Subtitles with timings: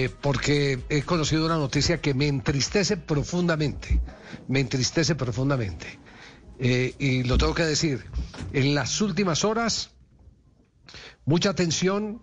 [0.00, 4.00] Eh, porque he conocido una noticia que me entristece profundamente.
[4.48, 5.98] Me entristece profundamente.
[6.58, 8.06] Eh, y lo tengo que decir.
[8.54, 9.90] En las últimas horas,
[11.26, 12.22] mucha atención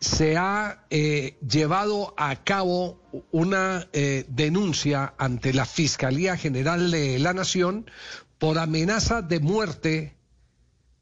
[0.00, 7.88] se ha eh, llevado a cabo una denuncia ante la Fiscalía General de la Nación
[8.38, 10.16] por amenaza de muerte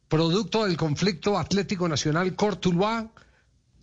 [0.08, 3.12] producto del conflicto Atlético Nacional Cortuluá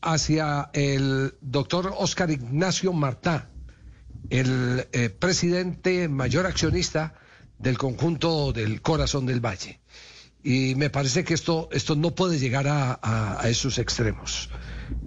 [0.04, 3.50] hacia el doctor Oscar Ignacio Martá,
[4.30, 7.16] el eh, presidente mayor accionista
[7.58, 9.80] del conjunto del Corazón del Valle.
[10.44, 14.50] Y me parece que esto, esto no puede llegar a, esos extremos.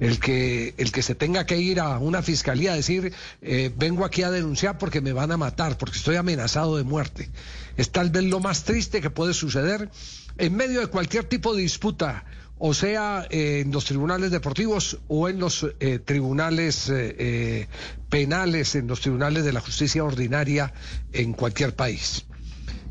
[0.00, 4.06] El que, el que se tenga que ir a una fiscalía a decir, eh, vengo
[4.06, 7.28] aquí a denunciar porque me van a matar, porque estoy amenazado de muerte.
[7.76, 9.90] Es tal vez lo más triste que puede suceder
[10.38, 12.24] en medio de cualquier tipo de disputa,
[12.58, 17.68] o sea, en los tribunales deportivos o en los eh, tribunales eh, eh,
[18.08, 20.72] penales, en los tribunales de la justicia ordinaria
[21.12, 22.26] en cualquier país.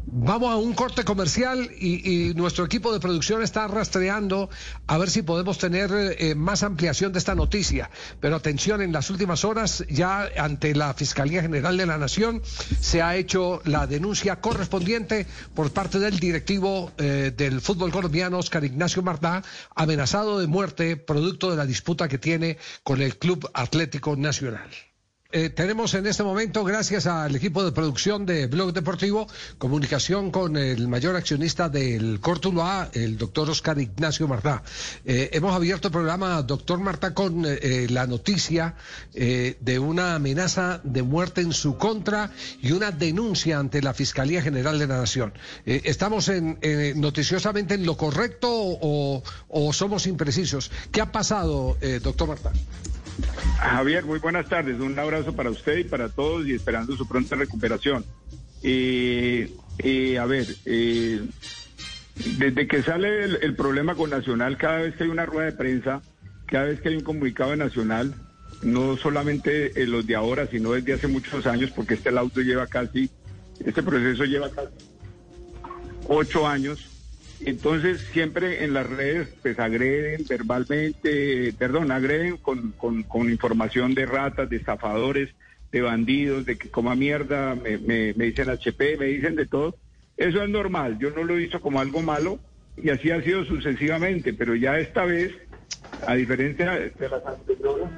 [0.08, 4.52] Vamos a un corte comercial y, nuestro equipo de producción está rastreando
[4.86, 7.90] a ver si podemos tener eh, más ampliación de esta noticia.
[8.20, 12.44] Pero atención, en las últimas horas ya ante la Fiscalía General de la Nación
[12.80, 18.64] se ha hecho la denuncia correspondiente por parte del directivo eh, del fútbol colombiano, Oscar
[18.64, 19.44] Ignacio Martá,
[19.76, 24.70] amenazado de muerte producto de la disputa que tiene con el Club Atlético Nacional.
[25.38, 30.56] Eh, tenemos en este momento, gracias al equipo de producción de Blog Deportivo, comunicación con
[30.56, 34.64] el mayor accionista del Cortuluá, el doctor Oscar Ignacio Martá.
[35.04, 38.76] Eh, hemos abierto el programa, doctor Martá, con eh, la noticia
[39.14, 42.32] de una amenaza de muerte en su contra
[42.62, 45.34] y una denuncia ante la Fiscalía General de la Nación.
[45.66, 46.60] ¿Estamos en,
[46.96, 50.72] noticiosamente en lo correcto o, o somos imprecisos?
[50.94, 52.54] ¿Qué ha pasado, doctor Martá?
[53.58, 54.80] Javier, muy buenas tardes.
[54.80, 58.06] Un abrazo para usted y para todos y esperando su pronta recuperación.
[58.64, 61.22] Eh, eh, a ver, eh,
[62.38, 65.58] desde que sale el, el problema con Nacional, cada vez que hay una rueda de
[65.58, 66.02] prensa,
[66.46, 68.14] cada vez que hay un comunicado de Nacional,
[68.62, 73.10] no solamente los de ahora, sino desde hace muchos años, porque este auto lleva casi,
[73.64, 74.74] este proceso lleva casi
[76.08, 76.95] ocho años.
[77.46, 84.50] Entonces siempre en las redes pues agreden verbalmente, perdón, agreden con, con, información de ratas,
[84.50, 85.30] de estafadores,
[85.72, 89.78] de bandidos, de que coma mierda, me, me, me dicen HP, me dicen de todo.
[90.18, 92.40] Eso es normal, yo no lo he visto como algo malo
[92.78, 95.32] y así ha sido sucesivamente, pero ya esta vez,
[96.08, 97.90] a diferencia de las anteriores,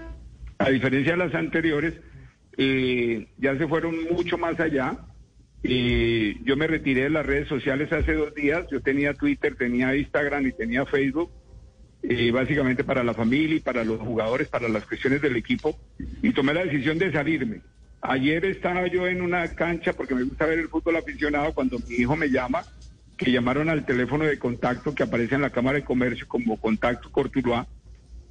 [0.58, 1.94] a diferencia de las anteriores,
[2.58, 4.98] eh, ya se fueron mucho más allá.
[5.70, 8.66] Eh, yo me retiré de las redes sociales hace dos días.
[8.72, 11.30] Yo tenía Twitter, tenía Instagram y tenía Facebook,
[12.04, 15.78] eh, básicamente para la familia y para los jugadores, para las cuestiones del equipo.
[16.22, 17.62] Y tomé la decisión de salirme.
[18.02, 21.96] Ayer estaba yo en una cancha porque me gusta ver el fútbol aficionado cuando mi
[21.96, 22.64] hijo me llama,
[23.18, 27.12] que llamaron al teléfono de contacto que aparece en la Cámara de Comercio como contacto
[27.12, 27.68] Cortuluá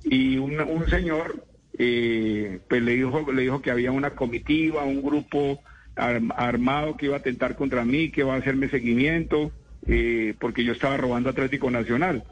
[0.04, 1.44] y un, un señor
[1.76, 5.60] eh, pues le dijo le dijo que había una comitiva un grupo
[5.96, 9.50] armado que iba a atentar contra mí que iba a hacerme seguimiento
[9.86, 12.24] eh, porque yo estaba robando Atlético Nacional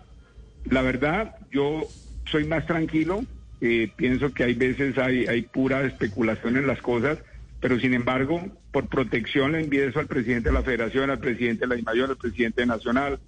[0.67, 1.83] la verdad yo
[2.27, 3.25] soy más tranquilo
[3.61, 7.19] eh, pienso que hay veces hay hay pura especulación en las cosas
[7.61, 11.67] pero sin embargo por protección le envié eso al presidente de la Federación al presidente
[11.67, 13.19] de la Mayor al presidente de Nacional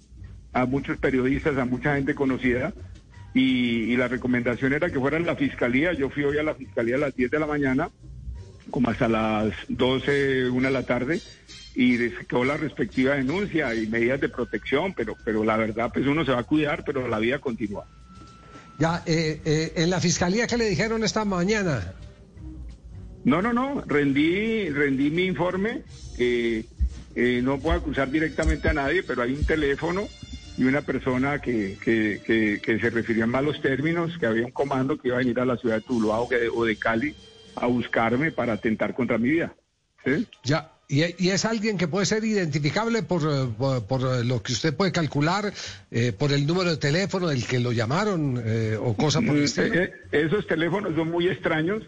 [0.53, 2.73] a muchos periodistas a mucha gente conocida
[3.37, 5.93] y, la recomendación era que fuera la fiscalía.
[5.93, 7.89] Yo fui hoy a la fiscalía a las 10 de la mañana,
[8.69, 11.21] como hasta las 12, una de la tarde,
[11.75, 16.25] y quedó la respectiva denuncia y medidas de protección, pero, pero la verdad, pues uno
[16.25, 17.85] se va a cuidar, pero la vida continúa.
[18.79, 21.93] Ya, eh, eh, en la fiscalía, ¿qué le dijeron esta mañana?
[23.23, 25.83] No, no, no, rendí, rendí mi informe.
[26.17, 26.63] eh,
[27.43, 30.07] no puedo acusar directamente a nadie, pero hay un teléfono
[30.57, 34.51] y una persona que, que, que, que se refirió en malos términos, que había un
[34.51, 37.15] comando que iba a venir a la ciudad de Tuluá o de Cali
[37.59, 39.53] a buscarme para atentar contra mi vida.
[40.03, 40.27] ¿sí?
[40.43, 43.21] Ya, ¿Y, es alguien que puede ser identificable por,
[43.55, 45.51] por, lo que usted puede calcular,
[45.91, 49.43] eh, por el número de teléfono del que lo llamaron eh, o cosas por el
[49.43, 49.73] estilo?
[50.13, 51.83] esos teléfonos son muy extraños.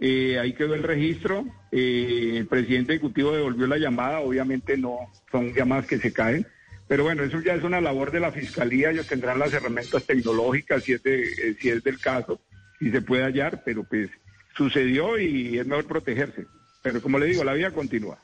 [0.00, 1.44] ahí quedó el registro.
[1.72, 4.20] el presidente ejecutivo devolvió la llamada.
[4.20, 4.96] Obviamente no
[5.30, 6.46] son llamadas que se caen.
[6.88, 8.90] Pero bueno, eso ya es una labor de la fiscalía.
[8.90, 12.40] Ellos tendrán las herramientas tecnológicas si es, de, si es del caso,
[12.78, 13.62] si se puede hallar.
[13.62, 14.08] Pero pues
[14.58, 16.44] sucedió y es mejor protegerse.
[16.82, 18.18] Pero como le digo, la vida continúa.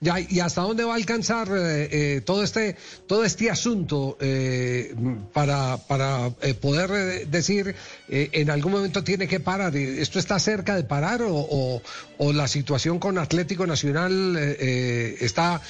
[0.00, 2.76] Ya, ¿y hasta dónde va a alcanzar eh, eh, todo este
[3.06, 4.94] todo este asunto eh,
[5.34, 6.30] para, para
[6.62, 7.74] poder decir
[8.08, 9.76] en algún momento tiene que parar?
[9.76, 11.82] ¿Esto está cerca de parar o,
[12.18, 15.60] o, la situación con Atlético Nacional está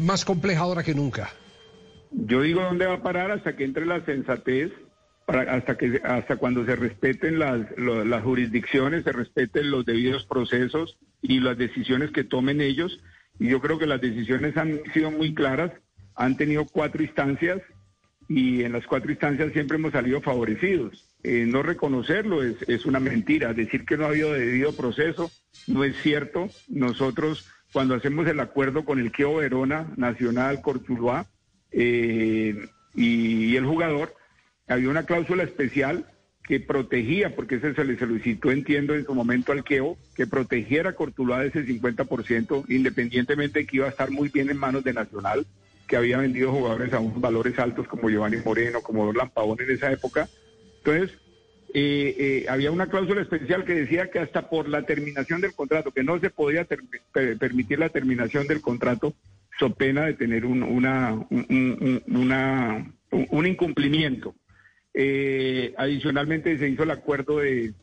[0.00, 1.32] más compleja ahora que nunca?
[2.10, 4.70] Yo digo dónde va a parar hasta que entre la sensatez,
[5.26, 11.40] hasta que hasta cuando se respeten las, las jurisdicciones, se respeten los debidos procesos y
[11.40, 13.00] las decisiones que tomen ellos
[13.38, 15.72] y yo creo que las decisiones han sido muy claras,
[16.14, 17.60] han tenido cuatro instancias
[18.28, 21.10] y en las cuatro instancias siempre hemos salido favorecidos.
[21.22, 25.30] Eh, no reconocerlo es, es, una mentira, decir que no ha habido debido proceso
[25.66, 26.48] no es cierto.
[26.68, 31.26] Nosotros cuando hacemos el acuerdo con el Kio Verona, Nacional, Cortuluá
[31.72, 34.14] eh, y el jugador,
[34.68, 36.06] había una cláusula especial
[36.46, 40.90] que protegía, porque ese se le solicitó, entiendo, en su momento al Queo, que protegiera
[40.90, 44.84] a Cortuluá de ese 50%, independientemente de que iba a estar muy bien en manos
[44.84, 45.46] de Nacional,
[45.88, 49.70] que había vendido jugadores a unos valores altos como Giovanni Moreno, como Orlan Pavón en
[49.70, 50.28] esa época.
[50.78, 51.18] Entonces,
[51.74, 55.90] eh, eh, había una cláusula especial que decía que hasta por la terminación del contrato,
[55.90, 59.14] que no se podía permitir la terminación del contrato,
[59.58, 61.26] so pena de tener un, una,
[62.08, 64.34] una, un incumplimiento.
[64.98, 67.74] Eh, adicionalmente se hizo el acuerdo de,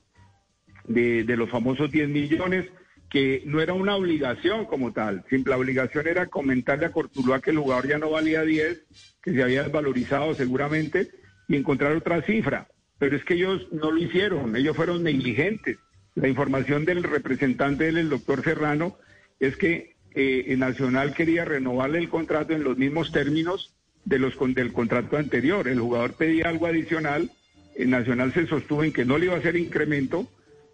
[0.86, 2.66] de, los famosos 10 millones,
[3.08, 7.60] que no era una obligación como tal, simple obligación era comentarle a Cortuluá que el
[7.60, 8.88] jugador ya no valía 10,
[9.22, 11.12] que se había desvalorizado seguramente,
[11.48, 12.68] y encontrar otra cifra.
[12.98, 15.78] Pero es que ellos no lo hicieron, ellos fueron negligentes.
[16.16, 18.98] La información del representante del doctor Serrano
[19.40, 24.74] es que eh, Nacional quería renovarle el contrato en los mismos términos de los del
[24.74, 25.68] contrato anterior.
[25.68, 27.32] El jugador pedía algo adicional,
[27.76, 30.28] el Nacional se sostuvo en que no le iba a hacer incremento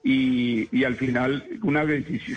[0.03, 1.85] y, y al final, una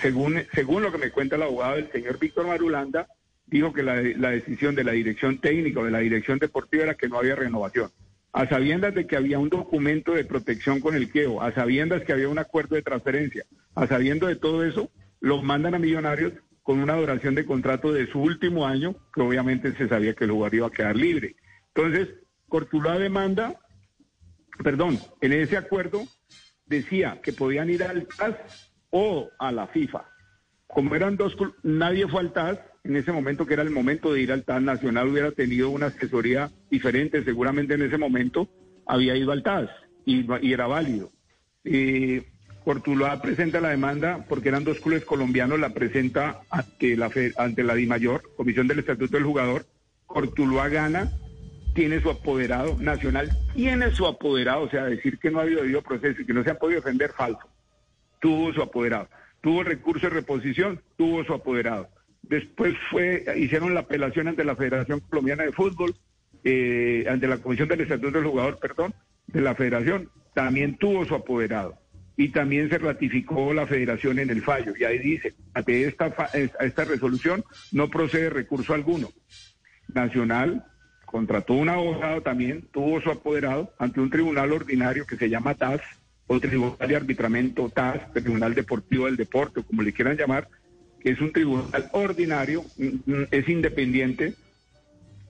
[0.00, 3.06] según, según lo que me cuenta el abogado del señor Víctor Marulanda,
[3.46, 6.94] dijo que la, la decisión de la dirección técnica o de la dirección deportiva era
[6.94, 7.90] que no había renovación.
[8.32, 12.12] A sabiendas de que había un documento de protección con el queo, a sabiendas que
[12.12, 14.90] había un acuerdo de transferencia, a sabiendo de todo eso,
[15.20, 19.72] los mandan a Millonarios con una duración de contrato de su último año, que obviamente
[19.74, 21.36] se sabía que el jugador iba a quedar libre.
[21.74, 22.08] Entonces,
[22.48, 23.58] Cortuluá demanda,
[24.62, 26.04] perdón, en ese acuerdo
[26.66, 30.04] decía que podían ir al TAS o a la FIFA.
[30.66, 34.20] Como eran dos, nadie fue al TAS, en ese momento que era el momento de
[34.20, 38.48] ir al TAS, Nacional hubiera tenido una asesoría diferente, seguramente en ese momento
[38.86, 39.70] había ido al TAS
[40.04, 41.10] y, era válido.
[41.64, 42.31] Eh,
[42.64, 47.74] Cortuluá presenta la demanda porque eran dos clubes colombianos, la presenta ante la, ante la
[47.74, 49.66] DIMAYOR, Comisión del Estatuto del Jugador.
[50.06, 51.10] Cortuluá gana,
[51.74, 56.22] tiene su apoderado, Nacional tiene su apoderado, o sea, decir que no ha habido proceso
[56.22, 57.48] y que no se han podido defender, falso.
[58.20, 59.08] Tuvo su apoderado.
[59.40, 61.88] Tuvo recurso de reposición, tuvo su apoderado.
[62.22, 65.96] Después fue, hicieron la apelación ante la Federación Colombiana de Fútbol,
[66.44, 68.94] eh, ante la Comisión del Estatuto del Jugador, perdón,
[69.26, 71.81] de la Federación, también tuvo su apoderado
[72.16, 74.74] y también se ratificó la federación en el fallo.
[74.78, 79.10] Y ahí dice, ante esta, esta resolución no procede recurso alguno.
[79.94, 80.64] Nacional
[81.06, 85.80] contrató un abogado también, tuvo su apoderado ante un tribunal ordinario que se llama TAS,
[86.26, 90.48] o Tribunal de Arbitramiento TAS, Tribunal Deportivo del Deporte, como le quieran llamar,
[91.00, 94.34] que es un tribunal ordinario, mm, mm, es independiente,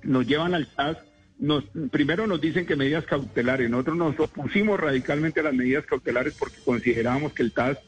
[0.03, 0.99] nos llevan al TAS
[1.39, 6.35] nos, primero nos dicen que medidas cautelares, nosotros nos opusimos radicalmente a las medidas cautelares
[6.39, 7.79] porque considerábamos que el TAS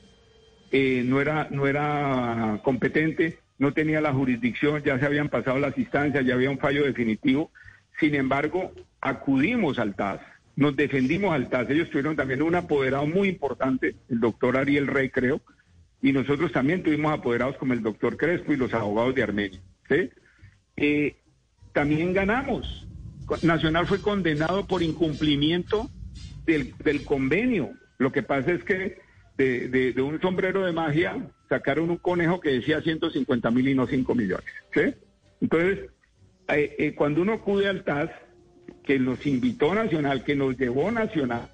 [0.72, 5.78] eh, no, era, no era competente, no tenía la jurisdicción, ya se habían pasado las
[5.78, 7.50] instancias, ya había un fallo definitivo.
[8.00, 10.20] Sin embargo, acudimos al TAS,
[10.56, 11.70] nos defendimos al TAS.
[11.70, 15.40] Ellos tuvieron también un apoderado muy importante, el doctor Ariel Rey, creo,
[16.02, 19.60] y nosotros también tuvimos apoderados como el doctor Crespo y los abogados de Armenia.
[20.76, 21.16] Eh,
[21.72, 22.86] también ganamos.
[23.43, 25.90] Nacional fue condenado por incumplimiento
[26.45, 27.71] del, convenio.
[27.99, 28.99] Lo que pasa es que
[29.37, 31.16] de, un sombrero de magia
[31.49, 34.45] sacaron un conejo que decía 150 mil y no 5 millones.
[35.40, 35.90] Entonces,
[36.49, 38.11] eh, eh, cuando uno acude al TAS,
[38.83, 41.49] que nos invitó Nacional, que nos llevó Nacional,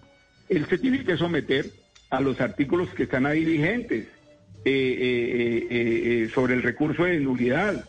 [0.48, 1.66] él se tiene que someter
[2.10, 4.08] a los artículos que están ahí vigentes.
[6.34, 7.88] sobre el recurso de nulidad.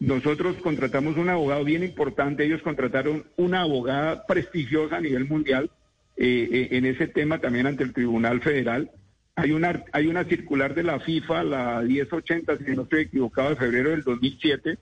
[0.00, 5.70] Nosotros contratamos un abogado bien importante, ellos contrataron una abogada prestigiosa a nivel mundial
[6.16, 8.90] en ese tema también ante el Tribunal Federal.
[9.36, 13.56] Hay una, hay una circular de la FIFA, la 1080, si no estoy equivocado, de
[13.56, 14.78] febrero del 2007,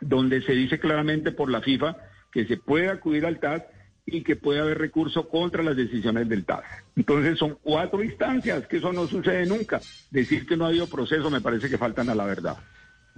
[0.00, 1.96] donde se dice claramente por la FIFA
[2.32, 3.62] que se puede acudir al TAS
[4.06, 6.64] y que puede haber recurso contra las decisiones del TAS.
[6.96, 9.80] Entonces son cuatro instancias, que eso no sucede nunca.
[10.10, 12.56] Decir que no ha habido proceso me parece que faltan a la verdad.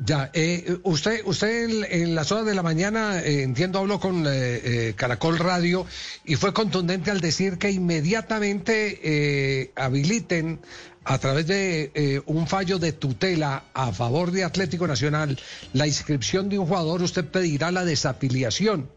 [0.02, 4.95] Ya, eh, usted, usted en, las horas de la mañana, eh, entiendo, habló con eh,
[4.97, 5.85] Caracol Radio
[6.25, 10.61] y fue contundente al decir que inmediatamente habiliten
[11.04, 15.38] a través de un fallo de tutela a favor de Atlético Nacional
[15.75, 18.88] la inscripción de un jugador, usted pedirá la desafiliación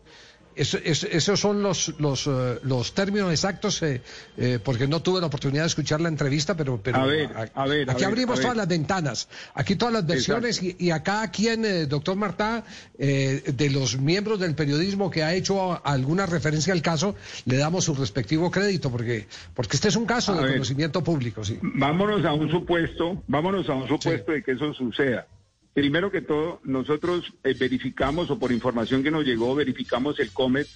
[0.55, 4.01] esos son los, los, eh, los términos exactos, eh,
[4.37, 7.65] eh, porque no tuve la oportunidad de escuchar la entrevista, pero, pero a ver, a,
[7.65, 12.15] ver, aquí abrimos todas las ventanas, aquí todas las versiones y, acá a quien, doctor
[12.15, 12.63] Martá,
[12.97, 17.95] de los miembros del periodismo que ha hecho alguna referencia al caso, le damos su
[17.95, 21.43] respectivo crédito, porque, porque este es un caso de conocimiento público.
[21.43, 21.57] Sí.
[21.61, 25.27] Vámonos a un supuesto, vámonos a un supuesto de que eso suceda.
[25.73, 30.67] Primero que todo, nosotros eh, verificamos, o por información que nos llegó, verificamos el COMET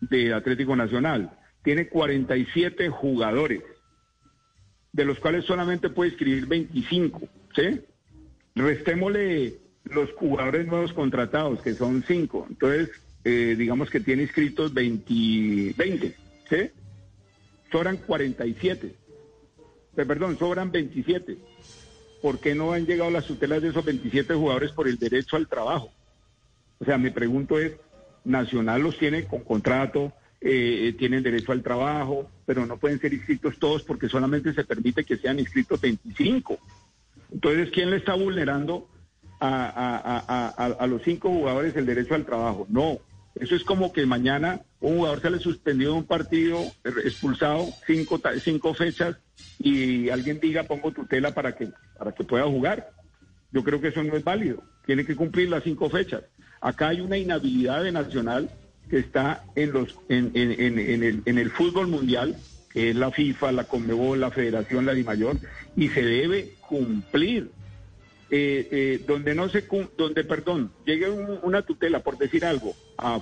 [0.00, 1.38] de Atlético Nacional.
[1.62, 3.62] Tiene 47 jugadores,
[4.92, 7.80] de los cuales solamente puede escribir 25, ¿sí?
[8.56, 12.46] Restémosle los jugadores nuevos contratados, que son 5.
[12.50, 12.90] Entonces,
[13.24, 16.16] eh, digamos que tiene inscritos 20, 20
[16.48, 16.70] ¿sí?
[17.70, 18.94] Sobran 47.
[19.96, 21.38] Eh, perdón, sobran 27.
[22.20, 25.48] ¿Por qué no han llegado las tutelas de esos 27 jugadores por el derecho al
[25.48, 25.90] trabajo?
[26.78, 27.72] O sea, mi pregunto es,
[28.24, 33.14] Nacional los tiene con contrato, eh, eh, tienen derecho al trabajo, pero no pueden ser
[33.14, 36.58] inscritos todos porque solamente se permite que sean inscritos 25.
[37.32, 38.88] Entonces, ¿quién le está vulnerando
[39.38, 42.66] a, a los cinco jugadores el derecho al trabajo?
[42.68, 42.98] No,
[43.40, 46.60] eso es como que mañana un jugador se le suspendió un partido,
[47.04, 49.16] expulsado cinco, cinco fechas
[49.58, 51.68] y alguien diga pongo tutela para que,
[51.98, 52.90] para que pueda jugar.
[53.52, 54.62] Yo creo que eso no es válido.
[54.86, 56.22] Tiene que cumplir las cinco fechas.
[56.60, 58.50] Acá hay una inhabilidad de Nacional
[58.90, 62.36] que está en, los, en, en, en, el, en el fútbol mundial,
[62.70, 65.38] que es la FIFA, la Conmebol, la Federación, la DIMAYOR,
[65.76, 67.50] y se debe cumplir.
[68.32, 69.64] Eh, eh, donde no se
[69.98, 73.18] donde perdón llegue una tutela por decir algo a,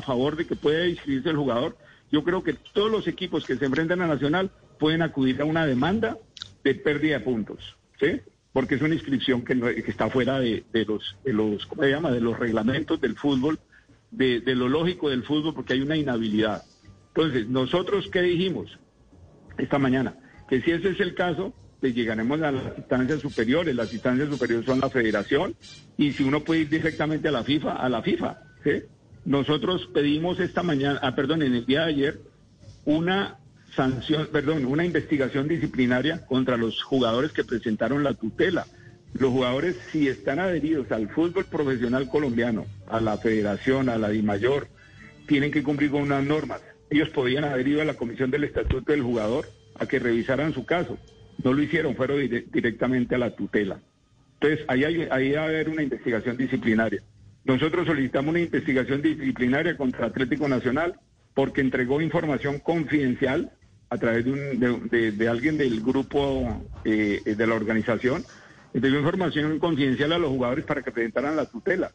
[0.00, 1.76] favor de que pueda inscribirse el jugador
[2.10, 5.64] yo creo que todos los equipos que se enfrentan a Nacional pueden acudir a una
[5.64, 6.18] demanda
[6.64, 8.20] de pérdida de puntos sí
[8.52, 12.10] porque es una inscripción que, que está fuera de, los de los cómo se llama
[12.10, 13.60] de los reglamentos del fútbol
[14.10, 16.64] de, de lo lógico del fútbol porque hay una inhabilidad.
[17.14, 18.76] Entonces nosotros qué dijimos
[19.56, 20.16] esta mañana
[20.48, 23.74] que si ese es el caso pues llegaremos a las instancias superiores.
[23.74, 25.54] Las instancias superiores son la federación
[25.96, 28.38] y si uno puede ir directamente a la FIFA, a la FIFA.
[29.24, 32.20] Nosotros pedimos esta mañana, ah, perdón, en el día de ayer,
[32.84, 33.38] una
[33.74, 38.66] sanción, perdón, una investigación disciplinaria contra los jugadores que presentaron la tutela.
[39.14, 44.68] Los jugadores, si están adheridos al fútbol profesional colombiano, a la federación, a la DIMAYOR,
[45.26, 46.60] tienen que cumplir con unas normas.
[46.90, 50.64] Ellos podían haber ido a la comisión del estatuto del jugador a que revisaran su
[50.64, 50.98] caso.
[51.42, 52.18] No lo hicieron, fueron
[52.52, 53.80] directamente a la tutela.
[54.34, 57.02] Entonces, ahí, hay, ahí va a haber una investigación disciplinaria.
[57.44, 60.98] Nosotros solicitamos una investigación disciplinaria contra Atlético Nacional
[61.32, 63.52] porque entregó información confidencial
[63.88, 68.24] a través de, alguien del grupo eh, de la organización,
[68.74, 71.92] entregó información confidencial a los jugadores para que presentaran la tutela.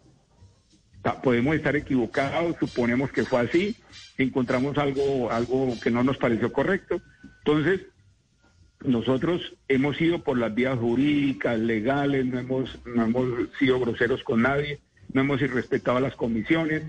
[1.24, 3.76] Podemos estar equivocados, suponemos que fue así,
[4.18, 7.02] encontramos algo, algo que no nos pareció correcto.
[7.40, 7.82] Entonces,
[8.84, 13.28] nosotros hemos ido por las vías jurídicas, legales, no hemos, no hemos
[13.60, 14.80] sido groseros con nadie,
[15.14, 16.84] no hemos irrespetado a las comisiones.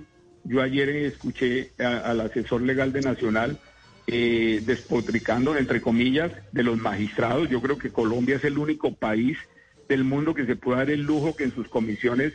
[0.44, 3.58] Yo ayer escuché al asesor legal de Nacional
[4.06, 7.48] eh, despotricando, entre comillas, de los magistrados.
[7.48, 9.38] Yo creo que Colombia es el único país
[9.88, 12.32] del mundo que se puede dar el lujo que en sus comisiones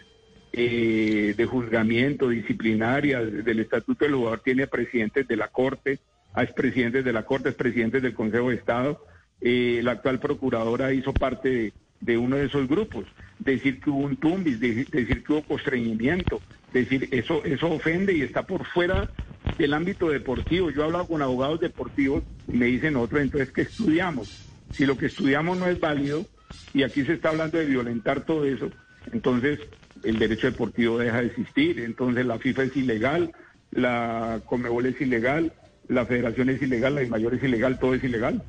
[0.54, 6.00] eh, de juzgamiento, disciplinarias, del Estatuto del Jugador, tiene presidentes de la Corte,
[6.34, 9.02] hay presidentes de la Corte, presidentes del Consejo de Estado
[9.42, 13.06] eh, la actual procuradora hizo parte de, uno de esos grupos.
[13.40, 16.42] Decir que hubo un tumbis, decir que hubo constreñimiento,
[16.74, 19.12] decir eso, eso ofende y está por fuera
[19.58, 20.70] del ámbito deportivo.
[20.72, 24.30] Yo he hablado con abogados deportivos y me dicen otro, entonces, ¿qué estudiamos?
[24.72, 26.26] Si lo que estudiamos no es válido
[26.74, 28.72] y aquí se está hablando de violentar todo eso,
[29.12, 29.60] entonces
[30.04, 33.32] el derecho deportivo deja de existir, entonces la FIFA es ilegal,
[33.72, 35.54] la Comebol es ilegal,
[35.88, 38.44] la Federación es ilegal, la mayor es ilegal, todo es ilegal.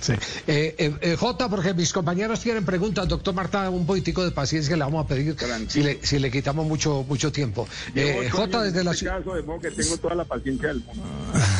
[0.00, 0.12] Sí.
[0.46, 3.08] Eh, eh, eh, J, porque mis compañeros tienen preguntas.
[3.08, 5.36] Doctor Marta, un poquitico de paciencia le vamos a pedir
[5.68, 7.66] si le, si le, quitamos mucho mucho tiempo.
[8.30, 9.20] J, desde la ciudad.
[9.20, 11.02] de modo que tengo toda la paciencia del mundo.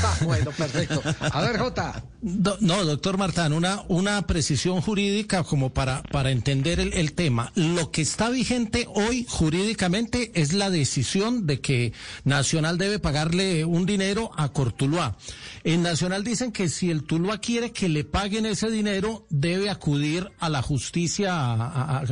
[0.06, 1.02] Ah, bueno, perfecto.
[1.20, 2.04] A ver, J.
[2.22, 7.50] no, doctor Martán, una, una precisión jurídica como para, para entender el, el tema.
[7.54, 11.92] Lo que está vigente hoy jurídicamente es la decisión de que
[12.24, 15.16] Nacional debe pagarle un dinero a Cortuluá.
[15.64, 20.30] En Nacional dicen que si el Tuluá quiere que le paguen ese dinero, debe acudir
[20.38, 22.04] a la justicia, a,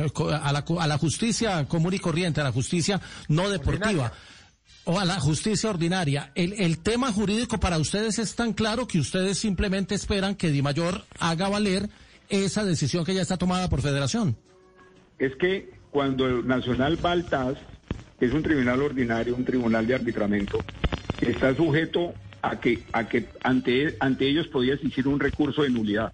[0.51, 2.99] la, justicia común y corriente, a la justicia
[3.29, 4.11] no deportiva.
[4.85, 6.31] La justicia ordinaria.
[6.35, 10.61] El, el tema jurídico para ustedes es tan claro que ustedes simplemente esperan que Di
[10.61, 11.89] Mayor haga valer
[12.29, 14.35] esa decisión que ya está tomada por federación.
[15.19, 17.57] Es que cuando el Nacional va al TAS,
[18.19, 20.59] es un tribunal ordinario, un tribunal de arbitramiento,
[21.21, 26.13] está sujeto a que, a que ante, ante ellos podía existir un recurso de nulidad.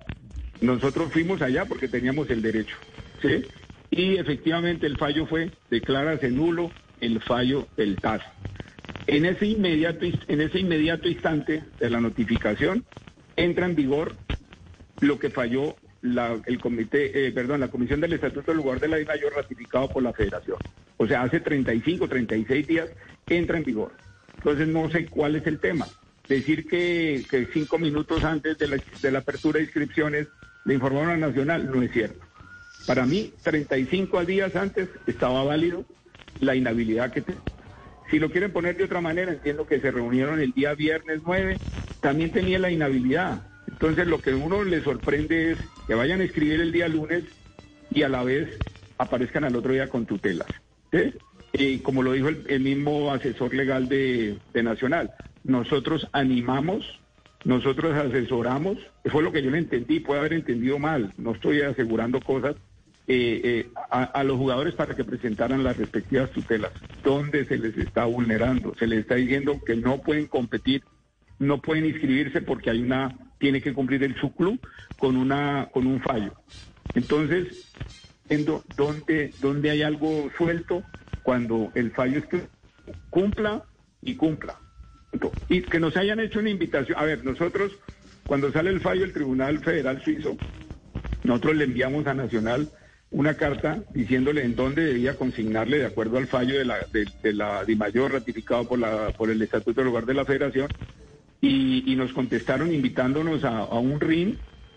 [0.61, 2.75] Nosotros fuimos allá porque teníamos el derecho,
[3.21, 3.43] ¿sí?
[3.89, 8.21] Y efectivamente el fallo fue, declararse nulo el fallo del TAS.
[9.07, 12.85] En ese inmediato, en ese inmediato instante de la notificación,
[13.35, 14.15] entra en vigor
[14.99, 18.87] lo que falló la, el comité, eh, perdón, la Comisión del Estatuto del Lugar de
[18.87, 20.57] la Mayor ratificado por la Federación.
[20.97, 22.89] O sea, hace 35, 36 días
[23.27, 23.91] entra en vigor.
[24.37, 25.87] Entonces no sé cuál es el tema.
[26.27, 30.27] Decir que, cinco minutos antes de la, apertura de inscripciones
[30.65, 32.19] le informaron a Nacional no es cierto.
[32.87, 35.85] Para mí, 35 días antes estaba válido
[36.39, 37.21] la inhabilidad que
[38.11, 41.57] Si lo quieren poner de otra manera, entiendo que se reunieron el día viernes 9,
[42.01, 43.47] también tenía la inhabilidad.
[43.69, 47.23] Entonces lo que uno le sorprende es que vayan a escribir el día lunes
[47.89, 48.59] y a la vez
[48.97, 50.49] aparezcan al otro día con tutelas.
[51.53, 55.11] Y como lo dijo el, mismo asesor legal de Nacional,
[55.45, 56.99] nosotros animamos,
[57.45, 62.19] nosotros asesoramos, fue lo que yo le entendí, puede haber entendido mal, no estoy asegurando
[62.19, 62.55] cosas,
[63.13, 66.71] eh, eh, a, los jugadores para que presentaran las respectivas tutelas,
[67.03, 70.81] donde se les está vulnerando, se les está diciendo que no pueden competir,
[71.37, 74.61] no pueden inscribirse porque hay una, tiene que cumplir el subclub
[74.97, 76.33] con una, con un fallo.
[76.95, 77.69] Entonces,
[78.77, 80.81] donde, donde hay algo suelto,
[81.21, 82.43] cuando el fallo es que
[83.09, 83.65] cumpla
[84.01, 84.57] y cumpla.
[85.49, 86.97] Y que nos hayan hecho una invitación.
[86.97, 87.73] A ver, nosotros,
[88.25, 90.37] cuando sale el fallo del Tribunal Federal Suizo,
[91.25, 92.69] nosotros le enviamos a Nacional
[93.11, 97.63] una carta diciéndole en dónde debía consignarle de acuerdo al fallo de la de, la
[97.77, 100.69] mayor ratificado por la por el Estatuto del Lugar de la Federación
[101.41, 104.35] y, nos contestaron invitándonos a, a, un ring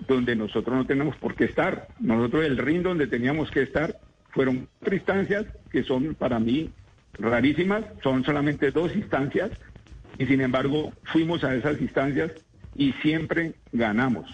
[0.09, 1.89] donde nosotros no tenemos por qué estar.
[2.01, 3.99] Nosotros el ring donde teníamos que estar
[4.31, 6.71] fueron cuatro instancias que son para mí
[7.19, 9.51] rarísimas, son solamente dos instancias
[10.19, 12.33] y sin embargo fuimos a esas instancias
[12.75, 14.27] y siempre ganamos,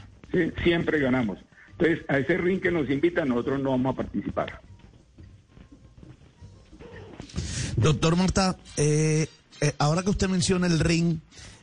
[0.63, 1.39] siempre ganamos.
[1.81, 4.61] Entonces, a ese ring que nos invita, nosotros no vamos a participar.
[7.77, 9.29] Doctor Marta, eh,
[9.63, 11.21] eh, ahora que usted menciona el ring,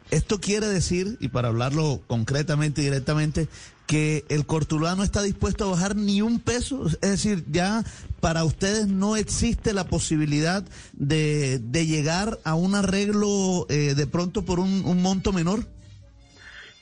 [0.09, 3.47] esto quiere decir, y para hablarlo concretamente y directamente,
[3.85, 6.87] que el Cortuluá no está dispuesto a bajar ni un peso.
[6.87, 7.83] Es decir, ya
[8.19, 14.59] para ustedes no existe la posibilidad de, llegar a un arreglo eh, de pronto por
[14.59, 15.67] un, monto menor.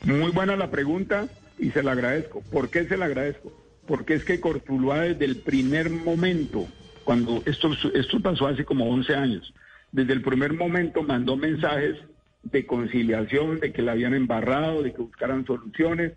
[0.05, 2.41] Muy buena la pregunta y se la agradezco.
[2.51, 3.51] ¿Por qué se la agradezco?
[3.87, 6.67] Porque es que Cortuluá desde el primer momento,
[7.03, 9.53] cuando esto, esto pasó hace como 11 años,
[9.91, 11.97] desde el primer momento mandó mensajes
[12.43, 16.13] de conciliación, de que la habían embarrado, de que buscaran soluciones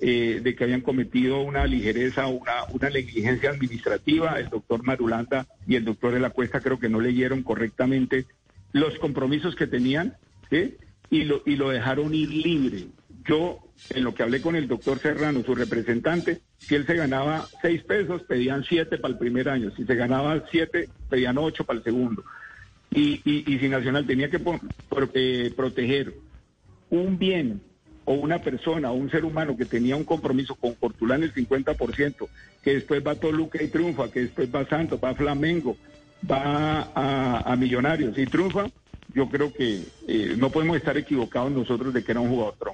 [0.00, 4.38] eh, de que habían cometido una ligereza, una, una negligencia administrativa.
[4.38, 8.26] El doctor Marulanda y el doctor de la Cuesta creo que no leyeron correctamente
[8.72, 10.16] los compromisos que tenían
[11.10, 12.88] y, lo, y lo dejaron ir libre.
[13.26, 13.58] Yo,
[13.90, 17.82] en lo que hablé con el doctor Serrano, su representante, si él se ganaba seis
[17.82, 19.70] pesos, pedían siete para el primer año.
[19.76, 22.22] Si se ganaba siete, pedían ocho para el segundo.
[22.90, 24.40] Y, si Nacional tenía que
[25.14, 26.14] eh, proteger
[26.90, 27.60] un bien
[28.04, 32.28] o una persona o un ser humano que tenía un compromiso con Portulán el 50%,
[32.62, 35.76] que después va Toluca y triunfa, que después va Santos, va a Flamengo,
[36.30, 38.66] va a, Millonarios y triunfa,
[39.14, 42.73] yo creo que eh, no podemos estar equivocados nosotros de que era un jugador.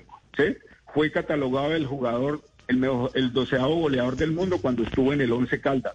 [0.93, 5.33] Fue catalogado el jugador, el, mejor, el doceavo goleador del mundo cuando estuvo en el
[5.33, 5.95] Once Caldas,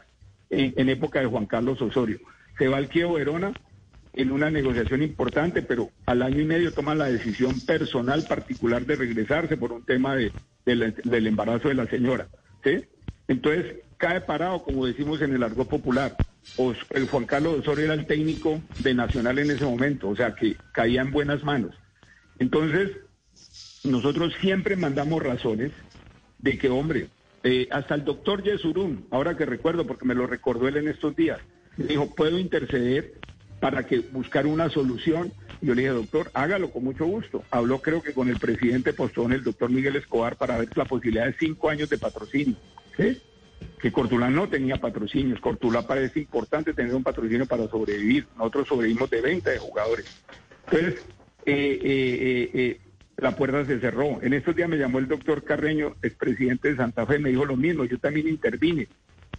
[0.50, 2.20] en, época de Juan Carlos Osorio.
[2.58, 3.52] Se va al Kievo Verona
[4.14, 8.96] en una negociación importante, pero al año y medio toma la decisión personal particular de
[8.96, 10.32] regresarse por un tema de,
[10.66, 12.28] del embarazo de la señora.
[13.28, 16.16] Entonces, cae parado, como decimos en el argot popular.
[16.92, 20.56] el Juan Carlos Osorio era el técnico de Nacional en ese momento, o sea que
[20.72, 21.76] caía en buenas manos.
[22.40, 22.92] Entonces,
[23.86, 25.72] nosotros siempre mandamos razones
[26.40, 27.10] de que, hombre,
[27.44, 31.16] eh, hasta el doctor Yesurún, ahora que recuerdo, porque me lo recordó él en estos
[31.16, 31.40] días,
[31.78, 33.14] dijo, puedo interceder
[33.60, 35.32] para que buscar una solución.
[35.62, 37.44] Yo le dije, doctor, hágalo con mucho gusto.
[37.52, 41.26] Habló creo que con el presidente Postón, el doctor Miguel Escobar, para ver la posibilidad
[41.26, 42.56] de cinco años de patrocinio.
[42.98, 43.20] ¿sí?
[43.80, 45.40] Que Cortula no tenía patrocinios.
[45.40, 48.28] Cortula parece importante tener un patrocinio para sobrevivir.
[48.38, 50.06] Nosotros sobrevivimos de venta de jugadores.
[50.66, 51.02] Entonces,
[51.46, 52.80] eh, eh, eh,
[53.18, 54.22] la puerta se cerró.
[54.22, 57.56] En estos días me llamó el doctor Carreño, expresidente de Santa Fe, me dijo lo
[57.56, 57.86] mismo.
[57.86, 58.88] Yo también intervine.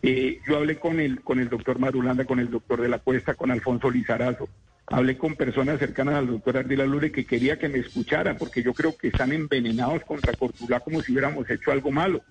[0.03, 3.51] yo hablé con el, con el doctor Marulanda, con el doctor de la Cuesta, con
[3.51, 4.49] Alfonso Lizarazo.
[4.89, 8.73] Hablé con personas cercanas al doctor Ardila Lure que quería que me escuchara, porque yo
[8.73, 12.23] creo que están envenenados contra Cortula como si hubiéramos hecho algo malo.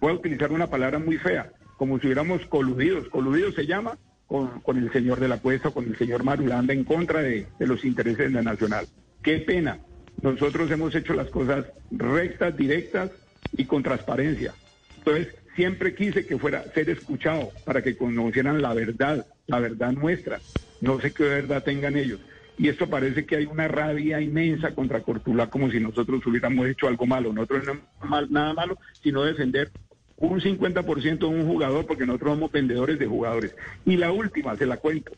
[0.00, 3.08] Voy a utilizar una palabra muy fea, como si hubiéramos coludidos.
[3.08, 6.84] Coludidos se llama con, con el señor de la Cuesta, con el señor Marulanda en
[6.84, 8.86] contra de, de los intereses de la Nacional.
[9.22, 9.78] Qué pena.
[10.22, 13.10] Nosotros hemos hecho las cosas rectas, directas
[13.52, 14.54] y con transparencia.
[14.96, 20.40] Entonces, siempre quise que fuera ser escuchado para que conocieran la verdad, la verdad nuestra.
[20.80, 22.20] No sé qué verdad tengan ellos.
[22.56, 26.88] Y esto parece que hay una rabia inmensa contra Cortula, como si nosotros hubiéramos hecho
[26.88, 27.32] algo malo.
[27.32, 29.70] Nosotros no hemos nada malo, sino defender
[30.16, 33.54] un 50% de un jugador, porque nosotros somos vendedores de jugadores.
[33.84, 35.12] Y la última, se la cuento.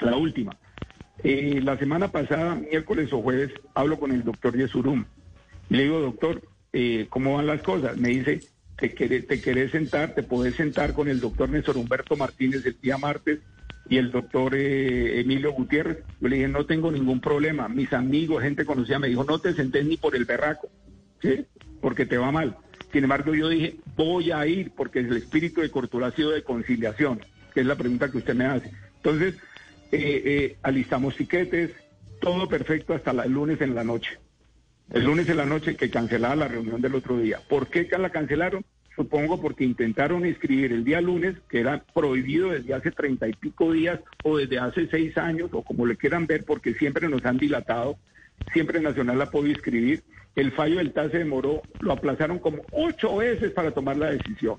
[0.00, 0.56] La última.
[1.22, 5.04] Eh, la semana pasada, miércoles o jueves, hablo con el doctor Yesurum.
[5.68, 7.96] Le digo, doctor, eh, ¿cómo van las cosas?
[7.96, 8.40] Me dice,
[8.76, 12.76] te querés, te querés sentar, te podés sentar con el doctor Néstor Humberto Martínez el
[12.80, 13.40] día martes
[13.88, 15.98] y el doctor eh, Emilio Gutiérrez.
[16.20, 17.68] Yo le dije, no tengo ningún problema.
[17.68, 20.68] Mis amigos, gente conocida, me dijo, no te sentés ni por el berraco,
[21.22, 21.46] ¿sí?
[21.80, 22.56] Porque te va mal.
[22.92, 26.42] Sin embargo, yo dije, voy a ir porque el espíritu de Cortula ha sido de
[26.42, 27.20] conciliación,
[27.54, 28.70] que es la pregunta que usted me hace.
[28.96, 29.34] Entonces,
[29.92, 31.70] eh, eh, alistamos tiquetes,
[32.20, 34.18] todo perfecto hasta el lunes en la noche.
[34.90, 37.40] El lunes en la noche que cancelaba la reunión del otro día.
[37.48, 38.64] ¿Por qué la cancelaron?
[38.94, 43.72] Supongo porque intentaron inscribir el día lunes, que era prohibido desde hace treinta y pico
[43.72, 47.36] días o desde hace seis años, o como le quieran ver, porque siempre nos han
[47.36, 47.98] dilatado,
[48.52, 50.02] siempre Nacional ha podido inscribir.
[50.34, 54.58] El fallo del TAS se demoró, lo aplazaron como ocho veces para tomar la decisión.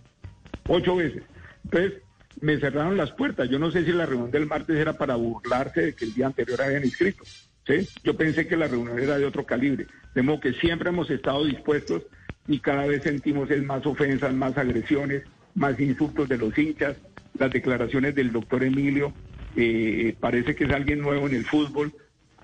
[0.67, 1.23] Ocho veces.
[1.63, 2.01] Entonces,
[2.41, 3.50] me cerraron las puertas.
[3.50, 6.28] Yo no sé si la reunión del martes era para burlarse de que el día
[6.28, 7.23] anterior habían inscrito.
[7.65, 7.88] ¿sí?
[8.04, 9.88] Yo pensé que la reunión era de otro calibre.
[10.13, 12.04] De modo que siempre hemos estado dispuestos
[12.47, 15.23] y cada vez sentimos más ofensas, más agresiones,
[15.56, 16.95] más insultos de los hinchas,
[17.38, 19.13] las declaraciones del doctor Emilio.
[19.56, 21.91] Eh, parece que es alguien nuevo en el fútbol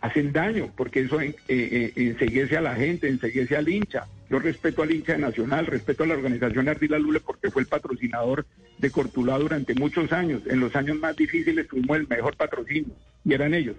[0.04, 4.06] hacen daño, porque eso eh, eh, a la gente, enseguece al hincha.
[4.30, 8.46] Yo respeto al hincha Nacional, respeto a la organización Ardila Lule porque fue el patrocinador
[8.84, 10.44] de Cortulá durante muchos años.
[10.46, 12.94] En los años más difíciles tuvimos el mejor patrocinio
[13.26, 13.78] y eran ellos.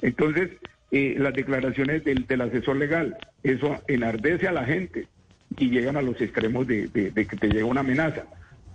[0.00, 0.50] Entonces,
[0.90, 5.08] eh, las declaraciones del, asesor legal, eso enardece a la gente
[5.58, 8.24] y llegan a los extremos de, de que te llega una amenaza.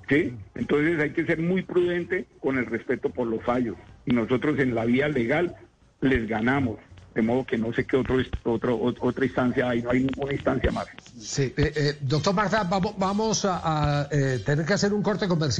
[0.09, 0.33] ¿sí?
[0.55, 3.77] Entonces hay que ser muy prudente con el respeto por los fallos.
[4.05, 5.55] Y nosotros en la vía legal
[6.01, 6.77] les ganamos
[7.15, 10.71] de modo que no sé qué otro, otro, otra instancia hay, no hay ninguna instancia
[10.71, 10.87] más.
[11.19, 13.61] Sí, eh, eh, doctor Marta, vamos, vamos a,
[14.01, 15.59] a eh, tener que hacer un corte comercial.